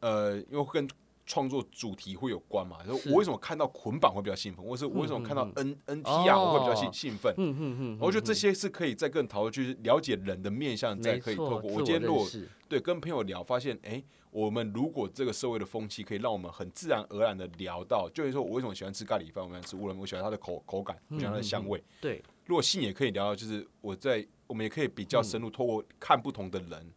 [0.00, 0.88] 呃，因为跟
[1.24, 2.78] 创作主题会有关嘛。
[2.84, 3.10] 就是。
[3.10, 6.90] 我为什么看到捆绑会比较兴奋，或是我为什么看到嗯 N N T R 我会比较兴哦。
[6.92, 7.34] 兴奋？
[7.36, 12.26] 嗯嗯嗯，我觉得这嗯些是可以再更讨论，就是了解人的面相，再可以透过我今天如果
[12.68, 21.82] 对跟朋友聊，发现哎、诶我们如果这个社会的风气可以让我们很自然而然的聊到，就是说我为什么喜欢吃咖喱饭，我喜欢吃乌龙，我喜欢它的口口感，我喜欢它的香味。
[22.00, 26.90] 对，如果性也可以聊到，就是我在我们也可以比较深入，透过看不同的人，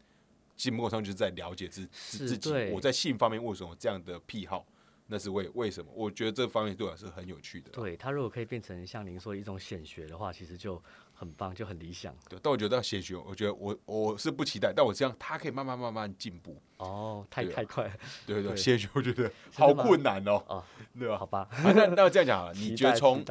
[0.56, 4.65] 其实某种上就是在了解自自己我在性方面为什么这样的癖好，
[5.08, 5.91] 那是为为什么？
[5.94, 7.70] 我觉得这方面对我来说是很有趣的。
[7.72, 10.82] 对他如果可以变成像您说的一种显学的话，其实就
[11.13, 12.15] 很棒，就很理想。
[12.30, 16.62] 对，但我觉得要写学，我觉得我我是不期待，但我这样他可以慢慢慢慢进步。
[16.78, 17.94] 哦，太啊太快了，
[18.26, 20.63] 对对，对写学我觉得好困难哦，哦，
[20.98, 21.18] 对吧？
[21.18, 21.48] 好吧。
[21.52, 23.24] 啊那那这样讲好了， 你觉得从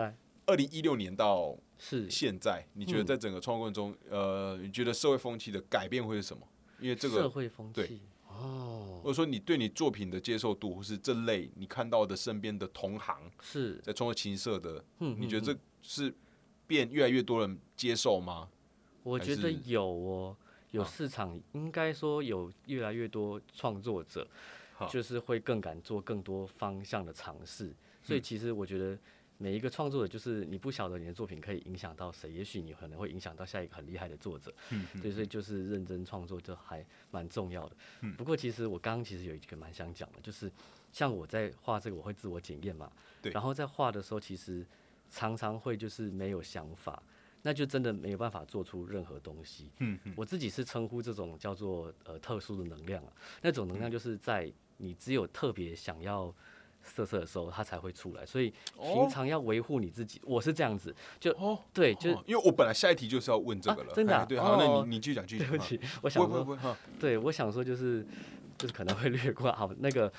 [0.47, 6.47] 二零一六年到是现在，你觉得嗯在整个创作过程中，呃，你觉得社会风气的改变会是什么？
[6.81, 7.87] 因为这个社个会风对。
[7.87, 13.77] 气哦，或者说你对你作品的接受度，或是这类你看到的身边的同行是。
[13.77, 16.15] 在创作情色的，嗯你觉得嗯这是
[16.67, 18.49] 变越来越多人接受吗？
[19.05, 20.37] 我觉得有哦，
[20.73, 20.89] 有啊。
[20.89, 24.27] 市场，应该说有越来越多创作者，
[24.91, 27.73] 就是会更敢做更多方向的尝试。
[28.03, 28.23] 所以嗯。
[28.23, 28.99] 其实我觉得
[29.37, 34.55] 每一个创作者，就是你不晓得你的作品可以影响到谁，也许你可能会影响到下一个很厉害的作者。
[34.71, 37.77] 嗯对，所以就是认真创作，就还蛮重要的。
[38.03, 40.51] 嗯不过其实我刚刚其实有一个蛮想讲的，就是
[40.93, 42.91] 像我在画这个，我会自我检验嘛。
[43.21, 44.65] 对然后在画的时候，其实
[45.11, 47.03] 常常会就是没有想法，
[47.43, 49.69] 那就真的没有办法做出任何东西。
[49.81, 56.33] 嗯嗯我自己是称呼这种叫做呃特殊的能量啊，那种能量就是在你只有特别想要。
[56.85, 68.07] 色色的时候，它才会出来，所以平常要维护你自己，我是这样子，就哦，对，就因为我本来下一题就是要问这个了，啊真的对，好，那哦你你继续讲，继续讲，对不起，我，想说对，我想说就是
[68.59, 69.51] 就是可能会略过。
[69.53, 70.13] 好，那个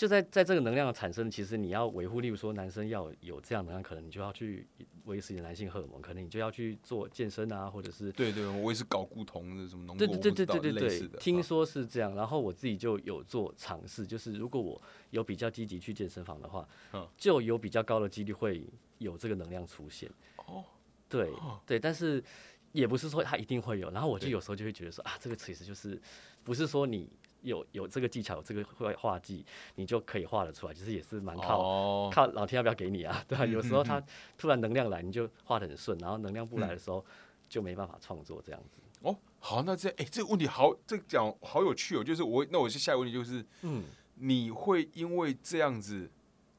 [0.00, 4.66] 就在在这个能量的产生，其实你要维护，例如说男生要有这样能量，可能你就要去
[5.04, 12.14] 维持你的男性荷尔蒙，可能你就要去做健身啊，或者是对对，我也是搞固酮的，什么农对，对对对对对听说是这样。
[12.14, 20.10] 然后我自己就有做尝试，就是如果我有比较积极去健身房的话嗯，就有比较高的几率会有这个能量出现。
[20.36, 20.64] 哦，
[21.10, 22.24] 对哦对，但是
[22.72, 23.90] 也不是说它一定会有。
[23.90, 26.00] 然后我就有时候就会觉得说啊，这个其实就是
[26.42, 27.06] 不是说你
[27.42, 34.02] 有有这个技巧，有这个画画技，你就可以画得出来，其实也是蛮靠、哦，靠老天要不要给你啊，对吧、嗯有时候他
[34.36, 37.04] 突然能量来，你就画得很顺，然后能量不来嗯的时候
[37.48, 38.80] 就没办法创作这样子。
[39.02, 42.04] 哦，好，那这哎、这个问题好，这个讲好有趣哦。
[42.04, 43.84] 就是我，那我是下一个问题就是，嗯
[44.16, 46.10] 你会因为这样子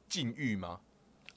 [0.09, 0.79] 禁欲吗？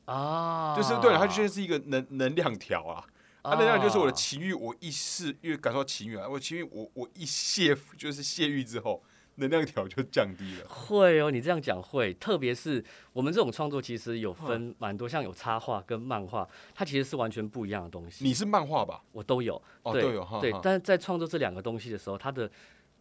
[0.07, 3.05] 啊，就是对了，它就像是一个能能量条啊。
[3.43, 9.03] 啊能量就是我的啊情欲，我一试，因为感受到情欲啊，我情欲我我一泄，就是泄欲之后，
[9.37, 10.69] 能量条就降低了。
[10.69, 18.25] 会哦，你这样讲会，特别是我们这种创作其实有嗯分蛮多，像有插画跟漫画，它其实是完全不一样的东西。
[18.25, 19.03] 你是漫画吧？
[19.13, 20.41] 我都有，哦，对都有哈。
[20.41, 22.51] 对哈，但是在创作这两个东西的时候，它的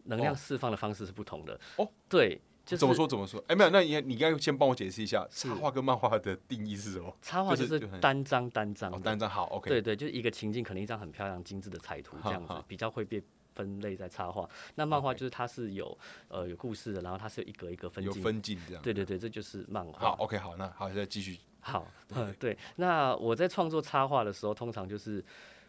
[0.04, 1.58] 能量哦释放的方式是不同的。
[1.76, 3.42] 哦，对，就是怎么说怎么说？
[3.48, 7.16] 哎、没有，那你你应该先帮我解释一下插画跟漫画的定义是什么？
[7.22, 9.68] 插画就是单张单张哦，单张好，OK。
[9.68, 13.22] 对对，就是一个情境，可能一张很漂亮精致的彩图这样子比较会被
[13.54, 14.48] 分类在插画。
[14.74, 15.96] 那漫画就是它是有
[16.28, 18.12] 呃有故事的，然后它是有一格一格分有。
[18.14, 18.82] 分镜这样。
[18.82, 19.98] 对对对，这就是漫画。
[19.98, 21.38] 好，OK，好，那好，再继续。
[21.60, 22.56] 好，嗯，对。
[22.76, 25.24] 那我在创作插画的时候，通常就是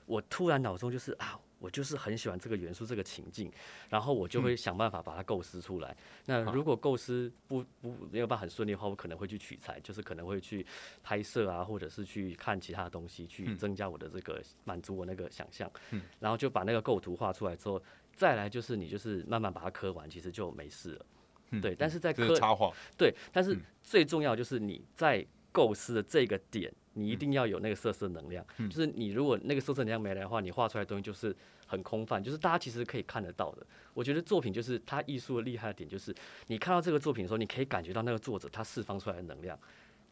[0.06, 3.52] 我突然脑中就是啊，我就是很喜欢这个元素、这个情境，
[3.90, 5.96] 然后我就会想办法把它构思出来。
[6.26, 10.66] 那如果构思不不没有办法很顺利的话，我可能会去取材，就是可能会去
[11.02, 16.02] 拍摄啊，或者是去看其他的东西，去嗯增加我的这个满足我那个想象嗯。
[16.20, 17.82] 然后就把那个构图画出来之后，
[18.14, 21.06] 再来就是你就是慢慢把它刻完，其实就没事了。
[21.52, 22.74] 嗯对，但是在刻是插画。
[22.98, 28.46] 对，但是嗯最重要就是你在构思的这个点，你一定要有那个色色能量。
[28.58, 31.34] 嗯就是你如果那个色色能量没来的话，你画出来的东西就是
[31.68, 33.66] 很空泛，就是大家其实可以看得到的。
[33.94, 36.14] 我觉得作品就是它艺术的厉害的点，就是
[36.48, 39.58] 你看到这个作品的时候，你可以感觉到那个作者他释放出来的能量。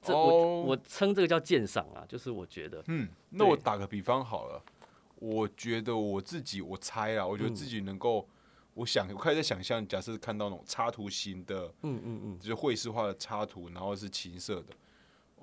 [0.01, 4.61] 这我、哦我称这个叫鉴赏啊，就是我觉得嗯，那我打个比方好了，
[5.15, 8.27] 我觉得我自己，我猜啊，我觉得嗯自己能够，
[8.73, 14.73] 我想我开始在想象，假设看到那种插图型的，嗯嗯嗯，就是绘师画的插图，然后是情色的，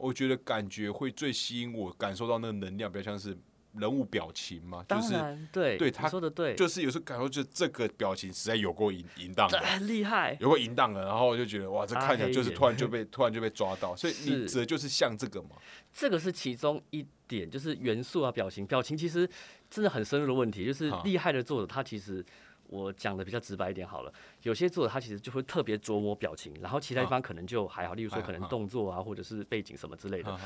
[0.00, 3.36] 我觉得感觉会最吸引我，感受到那个能量，比较像是
[3.74, 9.60] 人物表情嘛，就当是然对，对他说的对，就是有时候感受就这个表情实在有够淫淫荡的。
[9.60, 10.36] 很厉害。
[10.40, 15.50] 有过淫荡的，然后我就觉得哇，这看起来就是突然就被突然就被抓到，所以你指的就是像这个嘛？
[15.92, 19.28] 这个是其中一点，就是元素啊，表情，表情其实
[19.70, 20.64] 真的很深入的问题。
[20.64, 22.24] 就是哈厉害的作者，他其实
[22.70, 30.40] 我讲的比较直白一点好了，有些作者他其实就会特别琢磨表情，然后其他地方可能就还好，例如说可能动作啊，或者是背景什么之类的，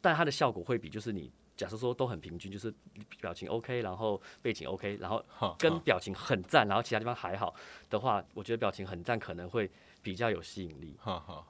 [0.00, 2.72] 但它的效果会比就是你假设说都很平均，就是
[3.20, 5.24] 表情 OK，然后背景 OK，然后
[5.58, 7.52] 跟表情很赞，然后其他地方还好
[7.90, 9.68] 的话，我觉得表情很赞可能会
[10.02, 10.96] 比较有吸引力。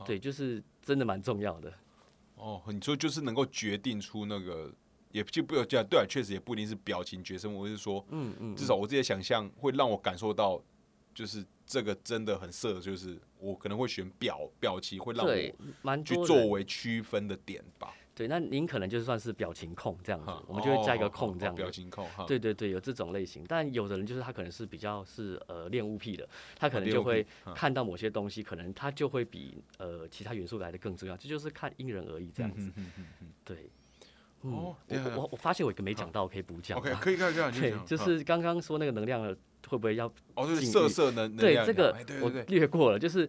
[0.07, 1.70] 对，就是真的蛮重要的。
[2.37, 4.72] 哦，你说就是能够决定出那个，
[5.12, 10.62] 也就不有这样，对啊，确实也不一定是表情决胜，我是说，嗯嗯，至少我自己的想象会让我感受到，
[11.14, 15.33] 就是这个真的很色，就是我可能会选表表情，会让我，
[15.83, 17.95] 蛮去多作为区分的点吧。
[18.14, 21.61] 对，那您可能就算是表情控这样子，我们就会加一个哦控这样子。
[21.61, 22.25] 表情控哈。
[22.27, 26.27] 对对对，有这种类型，但有的人就是他可能是比较是呃恋物癖的，
[26.59, 32.69] 他可能就会嗯看到某些东西，可能他就会比呃其他元素来的更重要，这就是看因人而异这样子。
[32.69, 33.69] 嗯嗯嗯嗯对，
[34.47, 39.37] 嗯，哦我我我发现我有一个没讲到，可以补讲，OK，可以可以可以，你对就是刚刚说那个能量的
[39.69, 43.29] 会不会要哦，就是色色能能量对这个我略过了，就是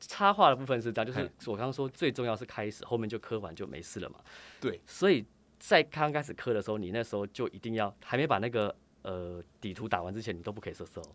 [0.00, 4.16] 插画的部分是这样，就是我刚刚说最重要是开始，后面就磕完就没事了嘛。
[4.60, 5.24] 对，所以
[5.58, 11.10] 在刚开始磕的时候，你那时候就一定要还没把那个呃底图打完之前，你都不可以色色哦，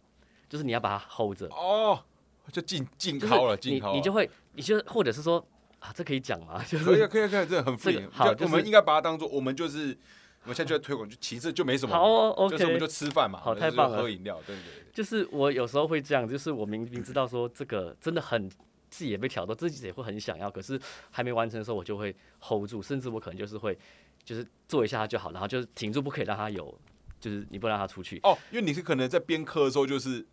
[0.49, 2.03] 就是你要把它 hold 着，哦，
[2.51, 5.45] 就进进就是靠了，进靠你就会，你就或者是说
[5.83, 6.63] 啊，这可以讲吗？
[6.63, 8.07] 就是可以啊可以啊可以啊，这很 free。
[8.09, 9.95] 好就是我们应该把它当做我们就是
[10.43, 12.87] 我们现在就在推广，就其实就没什么，好哦就是我们就。
[12.87, 14.83] 吃饭嘛，好就是太棒了喝饮料，对对对。
[14.93, 18.47] 就是我有时候会这样，就是我明明知道说这个真的很
[18.89, 20.79] 自己也被挑逗，自己也会很想要，可是
[21.11, 23.77] 还没完成的时候，我就会 hold 住，甚至我可能就是会
[24.23, 26.77] 就是做一下就好，然后就是停住，不可以让它有，
[27.19, 28.19] 就是你不能让它出去。
[28.23, 30.23] 哦，因为你是可能在边磕的时候，就是我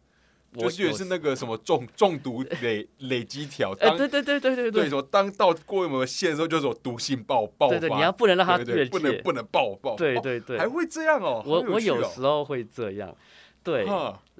[0.56, 4.88] 就是那个什么中中毒累累积条，哎、当对对对对对对。
[4.88, 9.22] 什么当到过某个线的时候，就是有毒性爆爆发，对对，你要不能让它对对越不能界。
[9.22, 10.58] 不能爆爆，哦对对对。
[10.58, 13.16] 还会这样哦，我我有时候会这样，
[13.62, 13.86] 对。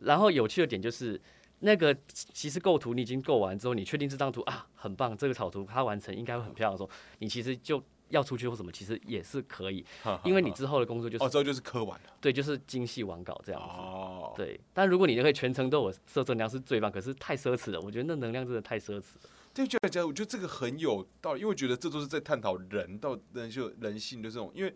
[0.02, 1.20] 然后有趣的点就是，
[1.60, 9.84] 那个其实构图你已经构完之后，你确定这张图啊很棒，这个草图它完成应该会很漂亮的时候，你其实就要出去或什么，其实也是可以，
[10.24, 13.68] 因为你之后的工作就是、哦之后就是磕完了对，就是精细完稿这样子。
[13.78, 19.30] 哦，对，但如果你可以全程都有色色能量是最棒，可是太奢侈了，我觉得那能量真的太奢侈了。
[19.54, 24.74] 对，就来讲，我觉得这个很有道理，因为我觉得这都是在探讨人到人就人性的这种，因为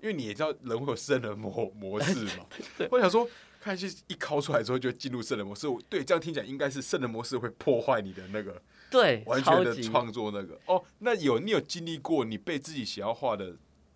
[0.00, 2.46] 因为你也知道人会有圣人模模式嘛，
[2.90, 3.28] 我想说。
[3.64, 8.60] 看戏一敲出来之后就进入圣人模式，我对，这样听起来应该是圣人模式会破坏你的那个
[8.92, 10.84] 对，完全的创作那个哦。
[10.98, 13.46] 那有你有经历过你被自己想要画的，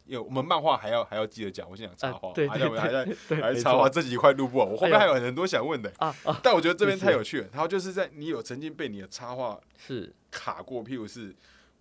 [0.06, 7.48] 因为我们漫画还要还要记得讲，我先讲插画，还在对还在对，还在插画这几块录不完，我后面还有很多想问的，啊啊，但我觉得这边太有趣了。
[7.52, 11.34] 然后就是在你有曾经被你的插画是卡过，譬如是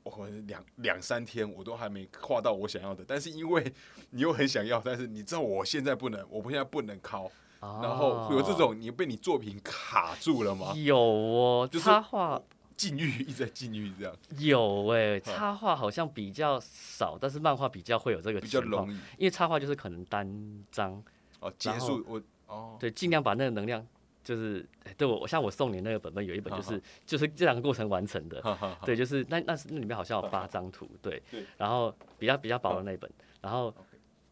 [0.04, 3.73] 我两两三天我都还没画到我想要的，但是因为
[4.12, 10.73] 你又很想要，但是你知道我现在不能，我现在不能敲，然后有这哦种你被你作品卡住了吗？
[10.75, 12.41] 有哦，就是插画
[12.77, 18.85] 禁欲一直在禁欲这样，有哎、插画好像比较少，但是漫画比较会有这个比较情况。
[18.85, 18.97] 容易。
[19.17, 20.27] 因为插画就是可能单
[20.71, 21.01] 张，
[21.39, 21.51] 哦。
[21.57, 23.85] 结束我哦，对，尽量把那个能量
[24.23, 28.41] 就是，哎对我我像我送你那个本本有一本就好是就是这两个过程完成的，
[28.85, 31.21] 对，就是那那是那里面好像有八张图，对。
[31.31, 33.09] 对，然后比较比较薄的那一本，
[33.41, 33.73] 然后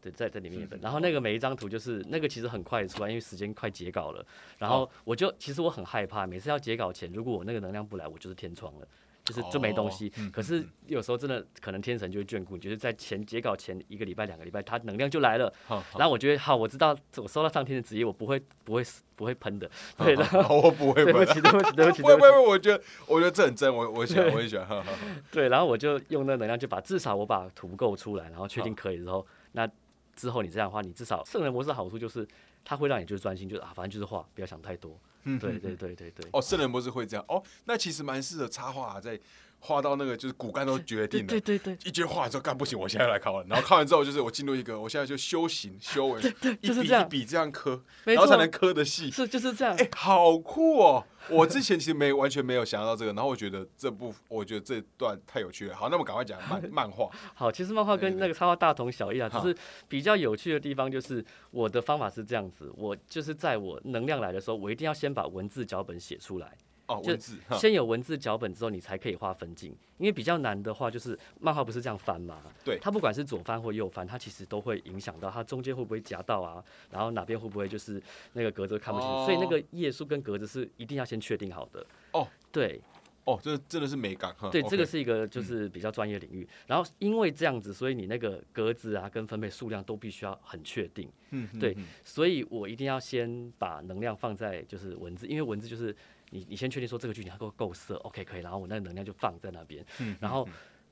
[0.04, 4.24] 对在在里面一本，然后那个每一张图就是那个其实很快出来，因为时间快截稿了，
[4.58, 8.86] 然后我就其实我很害怕，每次要截稿前，如果我那个能量不来，我就是天窗了。
[9.24, 18.84] 就是就没东西哦，嗯可是有时候真的可能天神就会眷顾你，就是在前截稿前一个礼拜、两个礼拜，它能量就来了，哈哈然后我觉得好，我知道我收到上天的旨意，我不会不会
[19.16, 24.84] 不会喷的，对的，哈哈我不会问对不起对不起 对不起不会我觉得我觉得这很真，我我喜欢我也喜欢，
[25.32, 29.66] 对，然后我就用那能量就把至少我把图构出来，然后确定可以之后，那
[30.14, 32.26] 之后你这样的话，你至少圣人模式的好处就是
[32.64, 36.28] 它会让你就是专心，就是啊，反正就是画，不要想太多，嗯对对对对对。
[36.32, 37.24] 哦，圣人模式会这样。
[37.28, 39.18] 哦，那其实蛮适合插画、啊在
[39.66, 46.20] 画到那个就是骨干都决定了，对对对，一句话之后干不行，我现在来考了，然后考完之后就是我进入一个，我现在就修行修为，
[46.60, 49.10] 一就是这样笔一笔这样刻，没错然后才能磕的细。
[49.10, 49.74] 是就是这样。
[49.78, 51.02] 哎、好酷哦！
[51.30, 55.74] 我之前其实没完全没有想到这个，然后我觉得这部我觉得这段太有趣了。
[55.74, 57.08] 好，那么赶快讲漫 漫画。
[57.34, 59.56] 好，其实漫画对对跟那个插画大同小异啊，只是
[59.88, 66.58] 比较有趣的地方就是我的方法是这样子，我就是在我能量来的时候，我一定要先把文字脚本写出来。
[66.86, 69.74] 哦，就文字，先有文字脚本之后，你才可以画分镜。
[69.98, 81.86] 因为比较难的话，就是漫画不是这样翻嘛，对它不管是左翻或右翻，它其实都会影响到它中间会不会夹到啊，然后哪边会不会就是那个格子看不清，哦所以那个页数跟格子是一定要先确定好的。
[82.12, 82.80] 哦，对
[83.24, 84.50] 哦，这真的是美感哈。
[84.50, 86.46] 对，这个是一个就是比较专业领域。
[86.66, 91.08] 然后因为这样子，所以你那个格子啊跟分配数量都必须要很确定。
[91.30, 95.96] 嗯嗯对嗯所以我一定要先把能量放在就是文字，因为文字就是
[96.34, 100.46] 你你先确定说这个剧情它够够色，OK 可以，然后我那个能量就放在那边，嗯然后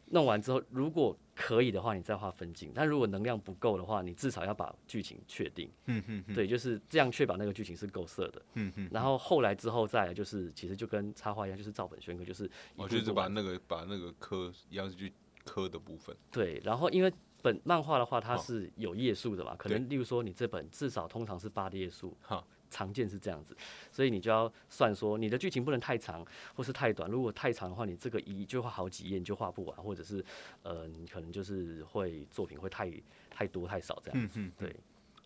[0.07, 8.43] 弄完之后，如果可以的话，你再画分镜；但如果能量不够的话，你至少要把剧情确定，嗯嗯嗯对，就是这样确保那个剧情是够色的。
[8.55, 15.13] 嗯嗯，然后后来之后再来就是，其实就跟插画一样，就是照本宣科，就是一我就是把那个把那个科一样是去
[15.45, 16.15] 科的部分。
[16.31, 17.13] 对，然后因为
[17.43, 23.55] 本漫画的话，它是有页数的嘛，可能例如说你这本至少通常是八的页数哈，常见是这样子，
[23.93, 30.25] 所以你就要算说你的剧情不能太长或是太短，如果太长的话，你这个一就画好几页你就画不完，或者是
[30.63, 32.91] 呃你可能就是会作品会太
[33.31, 34.75] 太多太少这样子，嗯嗯，对。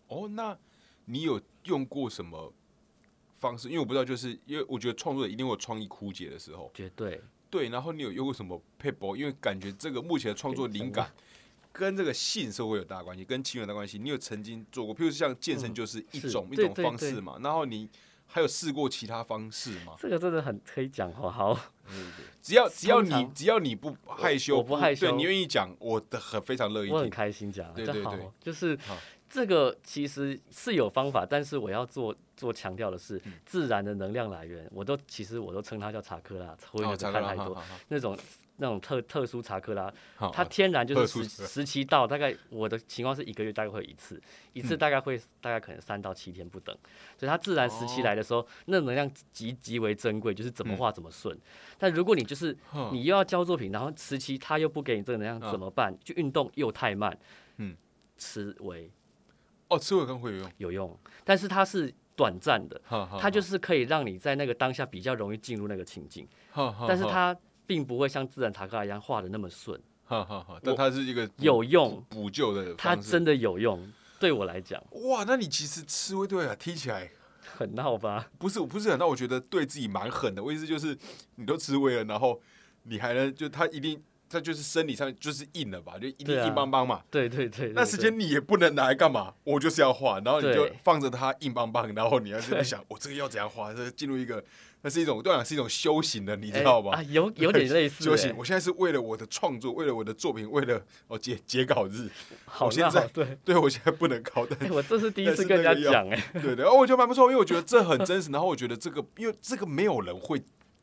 [0.08, 0.56] 哦，那
[1.04, 2.52] 你有用过什么
[3.38, 3.68] 方式？
[3.68, 6.70] 因为我不知道，就是因为我觉得创作者一定会有创意枯竭的时候。
[6.74, 9.14] 绝对对，然后你有用过什么 paper？
[9.14, 11.12] 因为感觉这个目前的创作灵感
[11.76, 13.98] 跟这个性社会有大关系，跟情有大关系。
[13.98, 17.38] 你有曾经做过，譬如像健身就是一种、一种方式嘛。
[17.42, 17.88] 然后你
[18.26, 19.94] 还有试过其他方式吗？
[20.00, 21.58] 这个真的很可以讲哦，好，
[22.40, 27.10] 只要只要你只要你不害羞，我不害羞对你愿意讲，我的很非常乐意我很听。
[27.10, 28.96] 开心讲，对对对就是好
[29.28, 38.16] 这个其实是有方法，但是我要做做强调的是，嗯自然的能量来源，我都其实我都称它叫查克拉，我有哦，没查克拉，有看太多那种
[38.58, 39.92] 那种特特殊查克拉，
[40.32, 44.20] 它天然就是时时期到，大概我的情况是一个月大概会有一次，
[44.52, 46.76] 一嗯次大概会大概可能三到七天不等，
[47.18, 50.76] 所以它自然时期哦来的时候，那能量极极为珍贵，就是怎么嗯。
[50.76, 51.38] 画怎么顺。
[51.78, 52.56] 但如果你就是
[52.92, 55.50] 你又要交作品，然后时期它又不给你这个能量，嗯。
[55.50, 55.96] 怎么办？
[56.02, 57.16] 就运动又太慢，
[57.58, 57.76] 嗯，
[58.16, 58.90] 吃维
[59.68, 62.80] 哦，吃维更会有用，有用，但是它是短暂的，
[63.20, 66.26] 它就是可以让你在那个当下比较容易进入那个情境，
[66.88, 67.36] 但是它
[67.66, 77.10] 并不会像自然塔克拉一样画的那么顺，哈哈哈，但它是一个有用，补救的它真的有用，对我来讲哇，那你其实吃威对啊，听起来
[77.56, 78.28] 很闹吧？
[78.38, 80.42] 不是不是很，闹我觉得对自己蛮狠的。
[80.42, 80.96] 我意思就是，
[81.36, 82.40] 你都吃威了，然后
[82.84, 87.02] 你还能就他一定，他就是生理上就是硬了吧，就一定硬邦邦嘛。
[87.10, 89.32] 对对对，那对时间你也不能拿来干嘛？
[89.44, 93.72] 我就是要画，然后你就放着它硬邦邦，然后你要在想，我这个要怎样画？
[93.72, 94.44] 这进入一个，
[94.86, 97.02] 那是一种对我来讲是一种修行的，你知哎道吧啊，？
[97.02, 102.08] 有 有点类似修行，哎，我现在是为了我的创作，为了我的作品，为了哦截截稿日。
[102.44, 103.36] 好闹我现在对。
[103.44, 108.30] 对我现在不能考，但哎，我这是第一次跟人家讲哎，对对，哦，我觉得蛮不错，因为我觉得这很真实。
[108.36, 110.40] 然后我觉得这个，因为这个没有人会，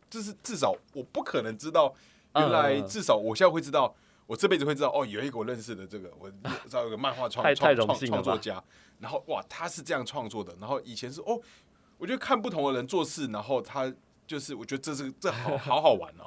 [0.09, 1.95] 就是至少我不可能知道，
[2.35, 3.95] 原来至少我现在会知道，
[4.27, 8.61] 我这辈子会知道，哦，有一个我认识的这个，我知道有个漫画创创创创作家，
[8.99, 11.39] 然后哇，他是这样创作的，然后以前是哦，
[12.03, 13.91] 我觉得看不同的人做事，然后他。
[14.25, 16.23] 就是我觉得这是这好 好好玩哦，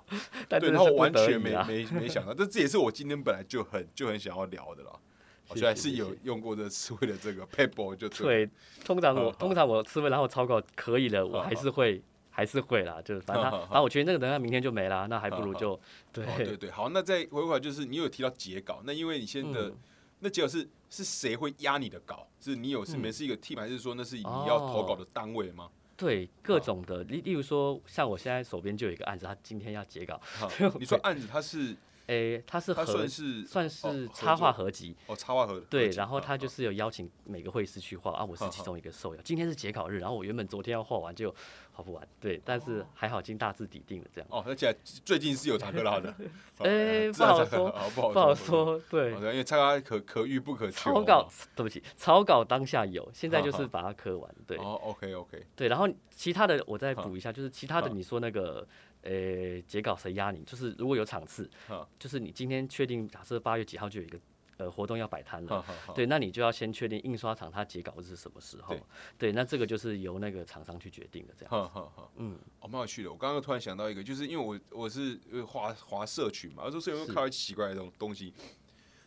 [0.50, 1.56] 对，然后我完全没。
[1.66, 5.00] 没没想到，这这也是我今天本来就很就很想要聊的了。
[5.48, 8.48] 我觉得还是有用过这刺猬的这个 paper 就对
[8.84, 11.44] 通常我通常我吃完然后草稿可以了，我好。
[11.44, 15.80] 还是会还是会啦，就是反正反正我觉得那个等下明天就没啦，那还不如就
[16.12, 16.22] 对。
[16.26, 19.76] 哦，对对，好，那再回过来就是你有提到截稿，那因为你现在的、嗯
[20.20, 22.26] 那结果是是谁会压你的稿？
[22.40, 25.70] 是你有是你们嗯是一个 team，还是说那是你要投稿的单位吗？
[25.96, 30.20] 对各种的，例例如说像我现在手边就有一个案子，他今天要截稿，
[30.78, 31.74] 你说案子它是
[32.06, 39.22] 诶，他是它合算是算哦是插画合合集，哦插画合对，然后他就是是有邀请每个会师去画啊，我是其中一个受邀。
[39.22, 41.34] 今天是截稿日，然后我原本昨天要画完就
[41.76, 44.28] 画不完，对，但是还好已经大致底定了这样。
[44.30, 44.74] 哦，而且
[45.04, 46.08] 最近是有查克拉的，
[46.58, 47.44] 哦哎不好
[47.94, 55.68] 不好不好说，对哦，因为查克拉可可遇不可求草稿哦，对不起，草稿当下有，现在就是把它刻完，对哦，OK OK，对。
[55.68, 58.66] 然后其他的我再补一下，就是其他的你说那个。
[59.02, 60.42] 呃，截稿谁压你？
[60.42, 64.18] 就是如果有场次好，就是你今天确定，假设八月几号就有一个
[64.58, 68.82] 呃活动要摆摊了，对，那你就要先确定印刷厂它截稿日是什么时候对。
[69.18, 71.50] 对，那这个就是由那个厂商去决定的，这样。
[71.50, 72.10] 好好好。
[72.16, 73.10] 嗯，哦，蛮有趣的。
[73.10, 78.32] 我刚刚突然想到一个，就是因为我我是呃滑滑社群嘛，有时候社群看到奇怪的东东西，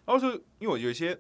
[0.06, 1.18] 然后说因为我有一些，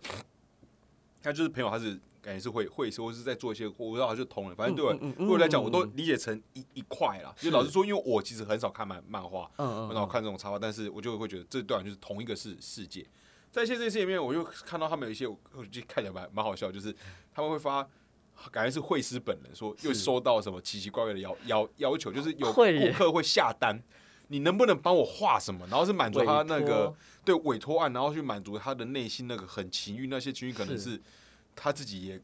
[1.24, 7.34] 他就是朋友，他是感觉是会会说是在做一些，我不知道他就同人，反正对我、嗯嗯对我来讲，我都嗯理解成一一块啦。
[7.38, 13.06] 就老实说，因为我其实很少看漫漫画，嗯很少看这种插画，但是我就会觉得这对我来讲就是同一个世世界。
[13.52, 16.96] 在一些这些事里面，我就看到他们有一些，我我就看起来蛮蛮好笑，就是
[17.34, 17.88] 他们会发，
[18.52, 22.62] 感觉是会师本人说又收到什么奇奇怪怪的要要要求，就是有顾
[22.94, 23.82] 客会下单，
[24.28, 25.66] 你能不能帮我画什么？
[25.68, 26.96] 然后是满足他那个托
[27.26, 31.02] 对委托案，然后去满足他的内心那个很情欲，那些情欲可能是是
[31.56, 32.22] 他自己也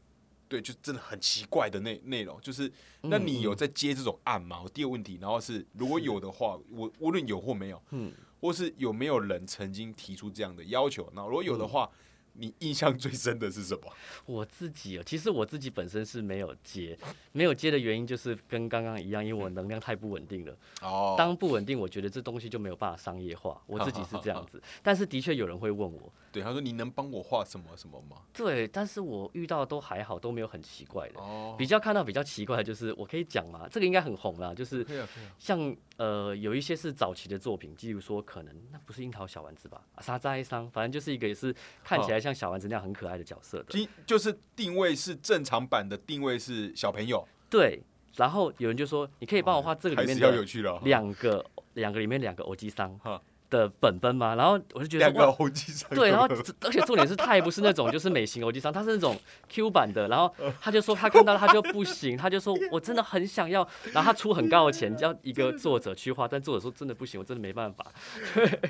[0.48, 2.40] 对，就真的很奇怪的内内容。
[2.40, 2.70] 就是
[3.00, 4.60] 那你有嗯在接这种案吗？
[4.62, 11.10] 我第二个问题，然后是如果有的话，我无论有或没有，嗯，或是有没有人曾经提出这样的要求？
[11.14, 11.90] 那如果有的话，
[12.38, 13.90] 你印象最深的是什么？
[14.26, 16.94] 我自己哦，其实我自己本身是没有接，
[17.32, 20.54] 没有接的原因就是跟刚刚一样，因为我能量太不稳定了。
[20.82, 24.62] 哦当不稳定，我觉得这东西就没有办法商业化， 我自己是这样子。
[24.82, 28.18] 但是的确有人会问我，对，他说你能帮我画什么什么吗？
[28.34, 31.18] 对，但是我遇到都还好，都没有很奇怪的。
[31.18, 35.30] 哦，比较看到比较奇怪的就是，我可以讲嘛，这个应该很红啦，就是可以啊，可以啊。
[35.38, 43.66] 像呃有一些是早期的作品，例如说可能那不是樱桃小丸子吧，啊沙扎哀伤，反正就是一个也是看起来像小丸子那样很可爱的角色的。
[43.70, 47.82] 今就是定位是正常版的定位是小朋友，对，
[48.16, 50.80] 然后有人就说，你可以帮我画这个里面还是要有的趣的哦。
[50.84, 51.44] 两个
[51.74, 53.20] 两个里面两个欧吉桑哈
[53.50, 54.34] 的本本嘛？
[54.34, 55.10] 然后我就觉得
[55.90, 56.26] 对，然后
[56.62, 59.16] 而且重点是他也不是那种就是美型欧基桑，他是那种
[59.48, 60.08] Q 版的。
[60.08, 67.86] 然后他就说他看到他就不行，他就说我真的很想要，然后他出很高的钱叫一个作者去画，但作者说真的不行，我真的没办法。
[68.34, 68.60] 对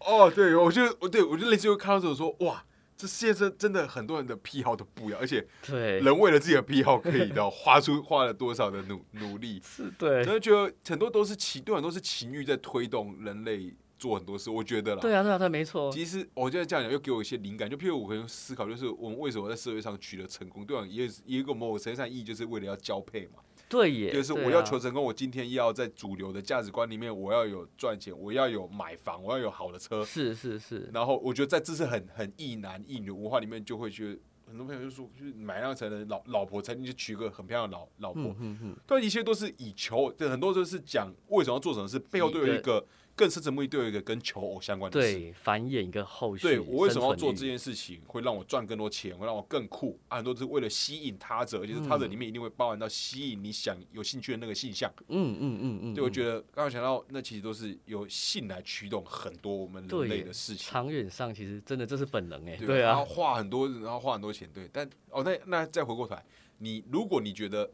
[0.00, 2.64] 哦，对，我就我对我就类似于看到这种说哇。
[2.94, 15.00] 这世界上真的很多人的癖好都不一样，而且对，人为了自己的癖好可以到花出 花了多少的努努力，是对，真的觉得很多都是情，对很多是情欲在推动人类做很多事，我觉得啦。
[15.00, 15.92] 对啊，对啊，对，没错。
[15.92, 20.84] 其实我觉得这样讲又给我一些灵感，就譬如我可能思考，就是我们为什么在社会上取得成功，对吧？
[20.90, 23.34] 也也有个某种程度上意义，就是为了要交配嘛。
[23.68, 30.04] 对耶，就是我要求成功，我今天要在主流的价值观里面，我要有赚钱，我要有买房，我要有好的车。
[30.04, 30.90] 是是是。
[30.92, 38.34] 然后我觉得在这是很很一男一女文化里面，就会觉得很多朋友就说，就是买辆车的老老婆，才能去娶个很漂亮的老老婆。
[38.40, 38.76] 嗯嗯。
[38.84, 42.84] 但一切都是以求，很多都是讲为什么要做什么事，背后都有一个。
[43.14, 46.42] 更深层目的都有一个跟求偶相关的事，对繁衍一个后续。
[46.42, 49.98] 对我为什么要做这件事情，会让我赚更多钱，会让我更酷？
[50.08, 54.90] 很多是为了吸引他者，而且是他者里面一定会包含到吸引你想有兴趣的那个性向。
[55.08, 55.94] 嗯嗯嗯嗯。
[55.94, 60.70] 对，我觉得刚刚讲到，那其实都是由性来驱动很多我们人类的事情。
[60.70, 62.56] 长远上，其实真的这是本能哎。
[62.56, 62.88] 对啊。
[62.88, 64.68] 然后花很多，然后花很多钱，对。
[64.72, 66.24] 但哦，那那再回过头来，
[66.58, 67.70] 你如果你觉得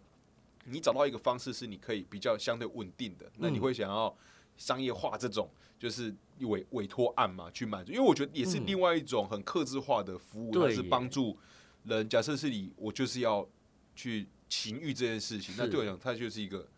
[0.65, 4.15] 你找到一个方式是你可以比较相对稳定的，那你会想要
[4.59, 5.49] 商业化这种？
[5.79, 11.39] 就是委委托案嘛，去满足，因为我觉得也是另外一种很克制化的服务，它是帮助
[11.85, 12.07] 人。
[12.09, 13.49] 假设是你，我就是要
[13.95, 16.69] 去情欲这件事情，那对我讲，它就是一个。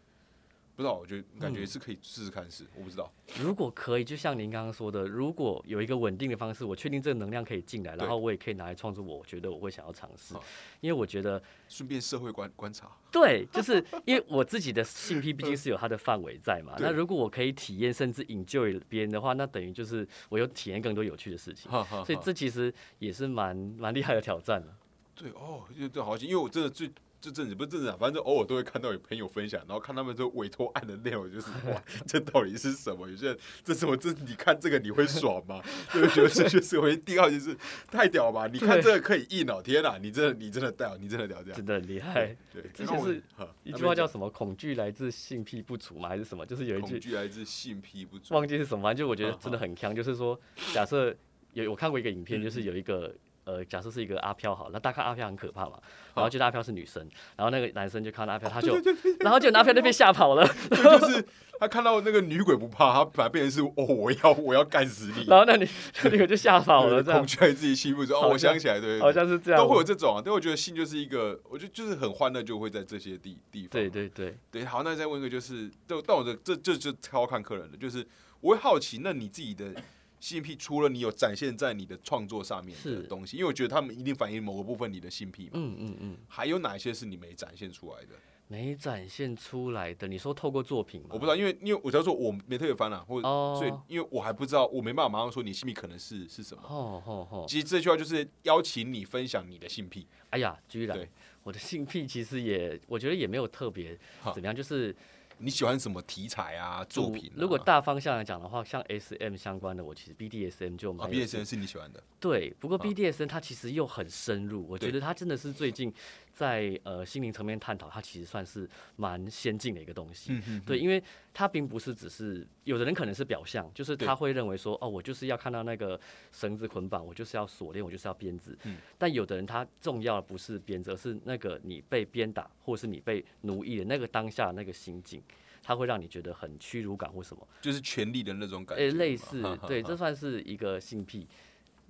[0.77, 3.13] 不知道，我觉得感觉是可以试试看，是我不知道。
[3.39, 10.35] 如果可以，就像您刚刚说的，如果有一个稳定的方式，我确定这个能量可以进来，然后我也可以拿来创作，我觉得我会想要尝试，
[10.81, 12.91] 因为我觉得顺便社会观观察。
[13.13, 16.75] 对，就是因为我自己的性癖毕竟是有它的范围在嘛。
[16.81, 21.71] 那如果我可以体验甚至 enjoy 别人的话，那等于就是我有体验更多有趣的事情。
[21.71, 24.79] 所以这其实也是蛮蛮厉害的挑战了。
[25.15, 26.91] 对哦，就这好，因为我真的最。
[27.21, 33.09] 这阵子不是正常，反正偶尔都会看到有朋友分享，然后看他们这委托案的内容，就是 哇，这到底是什么？
[33.09, 35.63] 有些人这是我这你看这个你会爽吗？
[35.93, 37.55] 就觉得这就是我第二就是
[37.91, 38.47] 太屌吧？
[38.47, 42.35] 你看这个可以一脑，天哪，你真的你真的屌，你真的屌，这样真的很厉害。
[42.53, 43.23] 对，这就是
[43.65, 44.31] 一句话叫什么？
[44.31, 46.09] 恐惧来自性癖不足吗？
[46.09, 46.47] 还是什么？
[46.47, 49.95] 就是有一句恐惧来自性癖不足，忘记是什么，就我觉得真的很强。
[49.95, 50.41] 就是说，
[50.73, 51.15] 假设
[51.53, 53.15] 有我看过一个影片，就是有一个。
[53.51, 55.73] 呃，假设是一个阿飘好，那大概阿飘很可怕嘛，
[56.15, 57.05] 然后就阿飘是女生，
[57.37, 58.77] 然后那个男生就看到阿飘，他就，
[59.19, 61.27] 然后就阿飘就被吓跑了， 就是
[61.59, 65.69] 他看到那个女鬼不怕，他反而变成是哦，我要我要干死你，然后那女
[66.05, 74.37] 那个就吓跑了，恐惧自己欺负着，哦，我想起来，对，好像是这样，都会有这种啊，但我觉得性就是一个，我觉得就是很欢乐，就会在这些地地方，对对对。
[74.51, 78.07] 对，好，那再问一个，就是但但我的这这就超看客人的，就是
[78.41, 79.75] 我会好奇，那你自己的。
[80.21, 85.51] 性癖除了你有展现在你的创作上面的东西，因为我觉得他们一定反映某个部分你的性癖嘛。
[85.55, 86.17] 嗯嗯嗯。
[86.29, 88.11] 还有哪些是你没展现出来的？
[88.47, 91.09] 没展现出来的，你说透过作品吗？
[91.13, 96.63] 我不知道，因为因为我只要说我没特别翻了，或者所以因为我还不知道，我没办法马上说你性癖可能是是什么。
[96.65, 97.45] 哦哦哦。
[97.49, 100.07] 其实这句话就是邀请你分享你的性癖。
[100.31, 101.09] 哎呀，居然，
[101.45, 103.97] 我的性癖其实也我觉得也没有特别
[104.35, 104.95] 怎么样，就是。
[105.43, 106.85] 你喜欢什么题材啊？
[106.85, 107.33] 作品？
[107.35, 111.09] 如果大方向来讲的话，像 S M 相关的，我其实 B D S M 就蛮。
[111.11, 112.03] B D S M 是你喜欢的。
[112.21, 115.93] 对，不过 B D S M 它其实又很深入，我觉得它真的是最近
[116.33, 120.41] 在呃心灵层面探讨，它其实算是蛮先进的一个东西。
[120.47, 121.03] 嗯对，因为
[121.35, 126.01] 它并不是只是有的人可能是表象，就是他会认为说，哦，我就是要看到那个
[126.33, 128.57] 绳子捆绑，我就是要锁链，我就是要鞭子。
[128.65, 128.77] 嗯。
[128.97, 135.23] 但有的人他重要的不是鞭子，而是那个你被鞭打，或是你被奴役的那个当下那个心境。
[135.63, 138.83] 它会让你觉得很屈辱感或什么，就是权力的那种感觉。
[138.83, 141.29] 诶，类似，对，这算是一个性癖。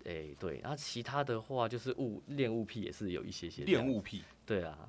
[0.05, 3.65] 诶，对，然后其他的话就是物恋物癖也是有一些些。
[3.65, 4.23] 恋物癖。
[4.45, 4.89] 对啊。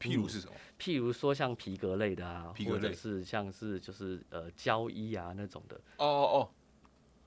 [0.00, 0.52] 譬如是什么？
[0.80, 5.76] 譬如说像皮革类的啊，或者是像是就是呃胶衣啊那种的。
[5.98, 6.50] 哦哦哦。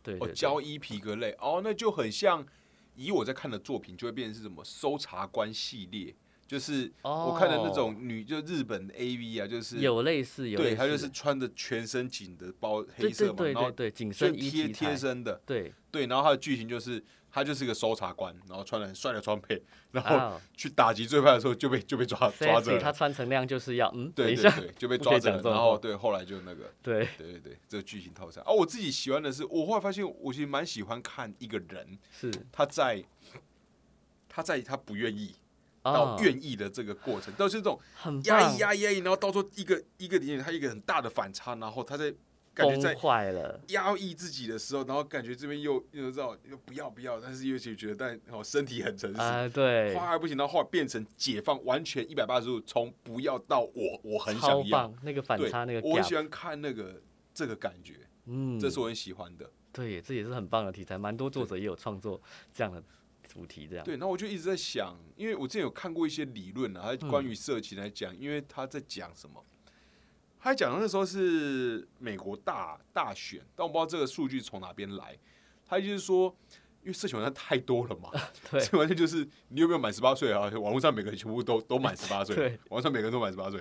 [0.03, 0.17] 对。
[0.19, 2.45] 哦，胶衣皮革类，哦，那就很像，
[2.95, 6.13] 以我在看的作品就会变成是什么搜查官系列。
[6.47, 17.03] 就是我看的那种女，就日本 A V 啊，就是有类似，有对，她就是穿着全身紧的包黑色嘛，然后对紧身贴贴身的，对对，然后她的剧情就是
[17.36, 19.61] 她就是一个搜查官，然后穿了很帅的装备，
[19.91, 28.41] 然后去打击罪犯的时候就被就被抓抓着，他穿成那样就是要嗯，对对对，就被抓着，然后对后来就那个对对对对，这个剧情套餐。
[28.47, 33.03] 哦，我自己喜欢的是，我后来发现我其实蛮喜欢看一个人是他在
[34.29, 35.36] 他在他不愿意。
[35.83, 37.79] 到愿意的这个过程，都是这种
[38.23, 42.11] 压抑、压抑、压抑，然后到时候一个一个点，他一个很大的反差，然后他在
[42.55, 42.95] 感觉在
[43.67, 49.19] 压抑自己的时候，然后感觉这边又又知道又不要不要，但是又觉得但哦身体很诚实。
[49.19, 54.91] 啊，对，花还不行，然后变成解放，完全一百八十度从不要到我我很想要。
[55.03, 57.01] 那个反差那个，我很喜欢看那个
[57.33, 57.95] 这个感觉，
[58.25, 62.21] 嗯，这是我很喜欢的，对，这也是很棒的题材，蛮多作者也有创作
[62.53, 62.81] 这样的。
[63.27, 63.83] 主题这样。
[63.83, 69.43] 对，然后我就一直在想，因为我之前有看过一些理论啊，他关于色情来讲，因为他在讲什么？
[70.45, 75.17] 他讲那时候是美国大大选，但我不知道这个数据从哪边来。
[75.65, 76.27] 他就是说，
[76.83, 78.11] 因为色情网站太多了嘛，
[78.51, 80.41] 对，这完全就是你有没有满十八岁啊？
[80.41, 83.59] 网络上每个人全部都都满十八岁， 对，网上每个人都满十八岁。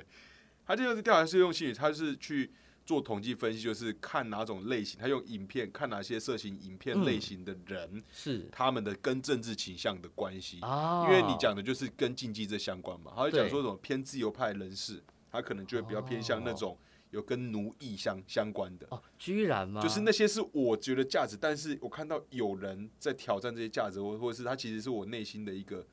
[0.66, 2.53] 他这个调查是用心理，他是去
[2.85, 10.61] 做统计分析，就是看哪种类型，他用影片看哪些色情影片类型的人是他们的跟政治倾向的关系。
[10.61, 15.03] 啊，因为你讲的就是跟竞技这相关嘛，他就讲说什么偏自由派人士，
[15.35, 16.78] 他可能就会比较偏向那种
[17.11, 18.87] 有跟奴役相相关的。
[18.91, 19.82] 哦，居然吗？
[19.82, 25.85] 就是那些是我觉得价值，但是我看到有人在挑战这些价值，或或者是他其实是我内心的一个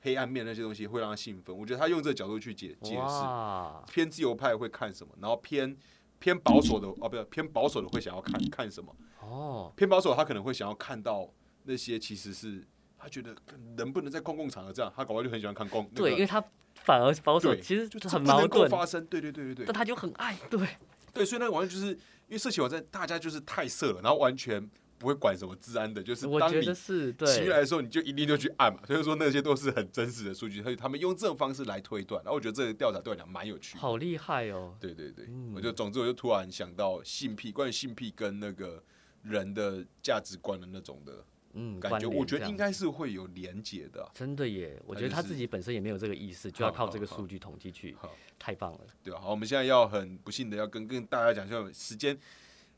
[0.00, 1.54] 黑暗面，那些东西会让他兴奋。
[1.54, 5.76] 我觉得他用这个角度去解解释，偏自由派会看什么，然后偏
[6.18, 11.30] 偏保守的哦，不是偏保守的会想要看看什么，哦，偏保守他可能会想要看到
[11.64, 12.66] 那些其实是
[12.98, 13.34] 他觉得
[13.76, 16.42] 能不能在公共场合这样，他搞不好就很喜欢看公那对，因为他
[16.74, 20.68] 反而保守，其实就是很矛盾，发生，对对对对对但，他就很爱，对，
[21.14, 24.68] 对，所以那个完全就是因为色情网站大家就是太色了，然后完全
[24.98, 28.80] 不会管什么治安的，就是当你得是对，起来的时候，你就一定就去按嘛。
[28.84, 32.20] 所以说那些都是很真实的数据，所以他们用这种方式来推断。
[32.24, 33.80] 然后我觉得这个调查对我来讲蛮有趣的。
[33.80, 38.82] 好厉害哦，对对对，嗯我就总之我就突然想到性癖，关于性癖跟那个
[39.22, 41.24] 人的价值观的那种的
[41.60, 48.80] 嗯，感觉，我觉得应该是会有连结的啊、真的耶，我觉得他自己本身也没有这个意识，就要靠这个数据统计去，好，太棒了。
[49.02, 52.16] 对啊、好，我们现在要很不幸的要跟跟大家讲，就时间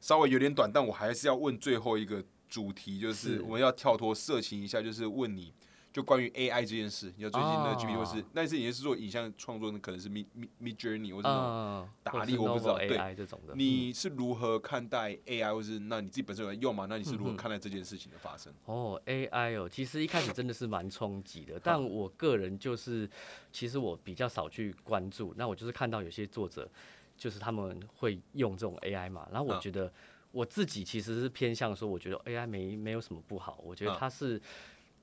[0.01, 5.53] 稍微有点短，但我还是要问最后一个主题，就是是我们要跳脱色情一下，就是问你。
[5.93, 10.25] 就关于 AI 这件事，你要最近的哦 GPT 或是，那是你是做影像创作，可能是 Mid
[10.63, 13.59] Mid Journey 或者那种嗯，打或者是力我不知道对这种的，嗯。
[13.59, 16.87] 你是如何看待 AI，或是那你自己本身有在用吗？
[16.89, 18.53] 那你是如何看待这件事情的发生？
[18.67, 23.11] 哦，AI 哦，其实一开始真的是蛮冲击的，但我个人就是，
[23.51, 25.35] 其实我比较少去关注。
[25.37, 26.71] 那我就是看到有些作者，
[27.17, 29.61] 就是他们会用这种 AI 嘛，然后我嗯。
[29.61, 29.93] 觉得
[30.31, 33.97] 我自己其实是偏向说，我觉得 AI 没没有什么不好，我觉得嗯。
[33.99, 34.41] 它是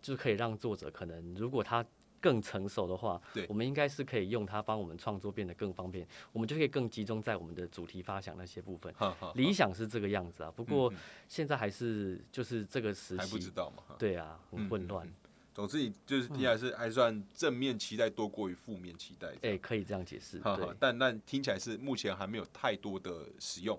[0.08, 1.86] 就是可以让作者可能如果他
[2.22, 8.93] 更成熟的话对，我们应该是可以用它帮我们创作变得更方便，我们就可以更集中在我们的主题发想那些部分。
[8.93, 10.91] 哈哈，理想是这个样子啊，不过
[11.28, 13.84] 现在还是就是这个时还不知期，道嘛。
[13.86, 15.05] 哈对啊，很混乱。
[15.53, 19.60] 总之，你就是听起来是还算正面期待多过于负面期待这哎、样。
[19.62, 20.39] 可以这样解释。
[20.39, 23.78] 对但但听起来是目前还没有太多的使用。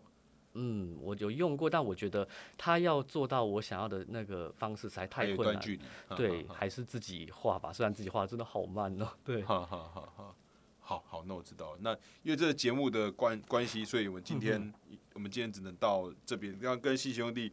[0.55, 2.27] 嗯，我有用过，但我觉得
[2.57, 5.83] 他要做到我想要的那个方式实在太困距离。
[6.09, 7.73] 哈对，哈还是自己画吧。
[7.73, 9.09] 虽然自己画得真的好慢哦。
[9.25, 10.35] 对，好好好好。
[10.81, 11.79] 好好，那我知道了。
[11.83, 11.93] 那
[12.23, 14.59] 因为这个节目的关关系，所以我们今天、
[14.91, 16.57] 嗯我们今天只能到这边。
[16.63, 17.53] 要跟西兄弟，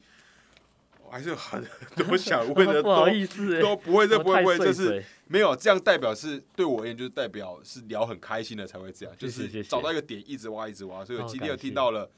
[1.03, 1.65] 我还是有 很
[1.97, 12.09] 多想问的， 不好意思、都不会，这不会，不会，太碎这是没有这样代表是对我而言，就是代表是聊很开心的才会这样，就是找到一个点一直挖一直挖，所以我哦今天又听到了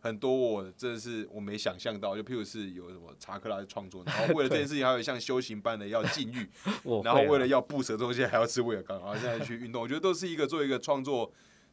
[0.00, 6.48] 很多我真的是我没想象到，就譬如是有什么查克拉的创作，然后为了这件事情还有像修行般的要禁欲，
[7.02, 11.32] 然后为了要不舍东西还要吃威尔刚，然后现在去运动，我觉得都是一个作为一个创作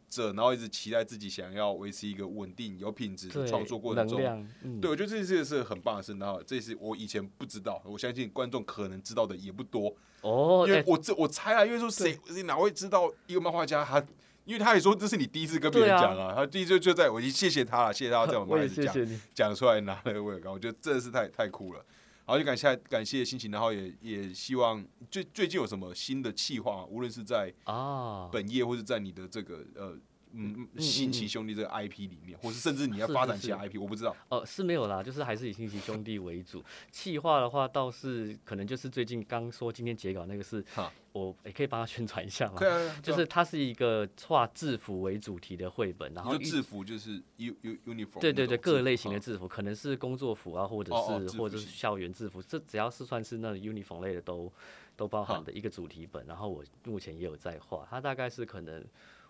[0.09, 4.19] 者，然后一直期待自己想要维持一个稳定有品质的创作过程中。
[4.82, 14.03] 对，我觉得这件事情是很棒的事，然后这是我以前不知道，我相信观众可能知道的也不多，哦，哎因为我这我猜啊，因为说谁谁哪会知道一个漫画家他，
[14.45, 19.21] 因为他也说这是你第一次跟别人讲啊他第一次就在我已经谢谢他了，谢谢他在我们我也开始讲。
[19.33, 21.85] 讲出来拿了威尔刚，我觉得真的是太太酷了。
[22.25, 24.81] 然后就感谢感谢心情，然后也也希望
[25.11, 29.93] 最最近有什么新的计划，无论是在啊，本业或是在你的这个呃
[30.34, 34.15] 嗯嗯新奇兄弟这个 IP 里面，或是甚至你要发展其他 IP，我不知道。
[34.29, 36.63] 哦，是没有啦，就是还是以新奇兄弟为主。
[36.91, 42.69] 企划的话，倒是可能就是最近刚说今天截稿那个是哈，我也可以帮他宣传一下嘛对。
[42.69, 54.51] 啊，就是它是一个画制服为主题的绘本，然后制服就是 u u uniform，对对对，各类型的啊制服，可能是工作服啊，或者是或者是校园制服，这只要是算是那 uniform 类的都
[54.95, 56.25] 都包含的一个主题本。
[56.25, 58.84] 然后我目前也有在画，它大概是可能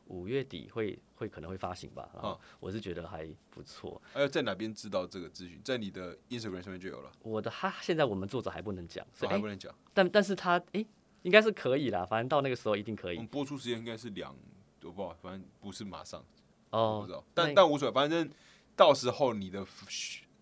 [0.08, 2.10] 五月底会会可能会发行吧。
[2.14, 4.02] 然后我是觉得还不错。
[4.14, 5.62] 还有在哪边知道这个资讯？
[5.64, 9.74] 在你的 Instagram 上面就有了，我的他现在我们作者还不能讲，还不能讲。
[9.94, 10.86] 但但是他诶，
[11.22, 14.36] 应该是可以啦，反正到那个时候一定可以我们播出时间应该是两，
[14.84, 16.24] 我不知道，反正不是马上，
[16.72, 17.24] 哦不知，道。
[17.34, 18.30] 但但无所谓，反正
[18.76, 19.66] 到时候你的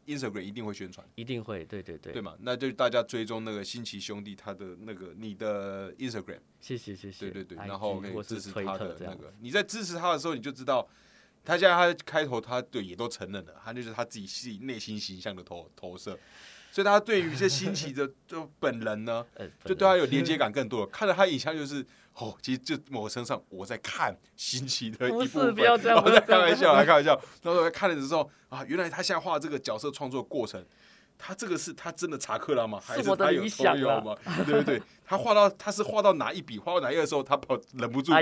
[0.07, 1.07] Instagram 一定会宣传。
[1.15, 2.35] 一定会，对对对，对嘛？
[2.39, 9.33] 那就大家追踪那个新奇兄弟他的那个你的 Instagram，谢谢谢谢，对对对然后可以支持他的那个。
[9.39, 10.87] 你在支持他的时候，你就知道，
[11.43, 16.17] 他现在他开头他对也都承认了，他就是他自己自己内心形象的投投射。
[16.73, 19.25] 所以大家对于一些新奇的 就本人呢，
[19.65, 20.85] 就对他有连接感更多。
[20.85, 21.85] 看到他影像就是
[22.21, 27.19] 哦，其实就某个身上我在看新奇的一部分，不要这样， 我在开玩笑，开玩笑。
[27.41, 30.63] 然后看了之后啊，原来他现在画这个角色创作过程。
[31.23, 32.79] 他这个是他真的查克拉吗？
[32.83, 34.15] 还是他有偷有吗？
[34.43, 34.81] 对不对？
[35.05, 38.19] 他画到他是画到哪一笔，画到哪一个时候，他跑忍不住跑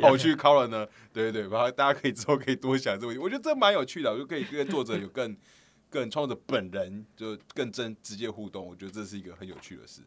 [0.00, 0.86] 跑去考了呢？
[1.12, 5.36] 对对对，然后大家可以之后可以多想这个问题，我觉得这蛮有趣的，我就可以跟作者有更
[5.90, 10.02] 更创作者本人就更真直接互动，我觉得这是一个很有趣的事。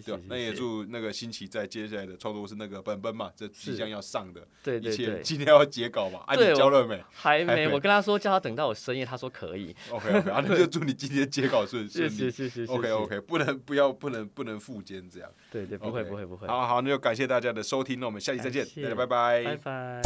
[0.00, 6.20] 对，那也祝那个新奇在接下来的创作是那个本本嘛，这即将要上的，对对对，今天要截稿嘛？
[6.26, 7.02] 啊，你交了没？
[7.10, 9.74] 还没，我跟他说叫他等到我深夜，他说可以。
[9.90, 12.10] OK OK，那就祝你今天截稿顺顺利。
[12.10, 12.72] 谢谢谢谢。
[12.72, 15.30] OK OK，不能不要不能不能复监这样。
[15.50, 16.46] 对对，不会不会不会。
[16.46, 19.44] 好好，那就感谢大家的收听，那我们下期再见，大家拜拜。
[19.44, 20.02] 拜拜。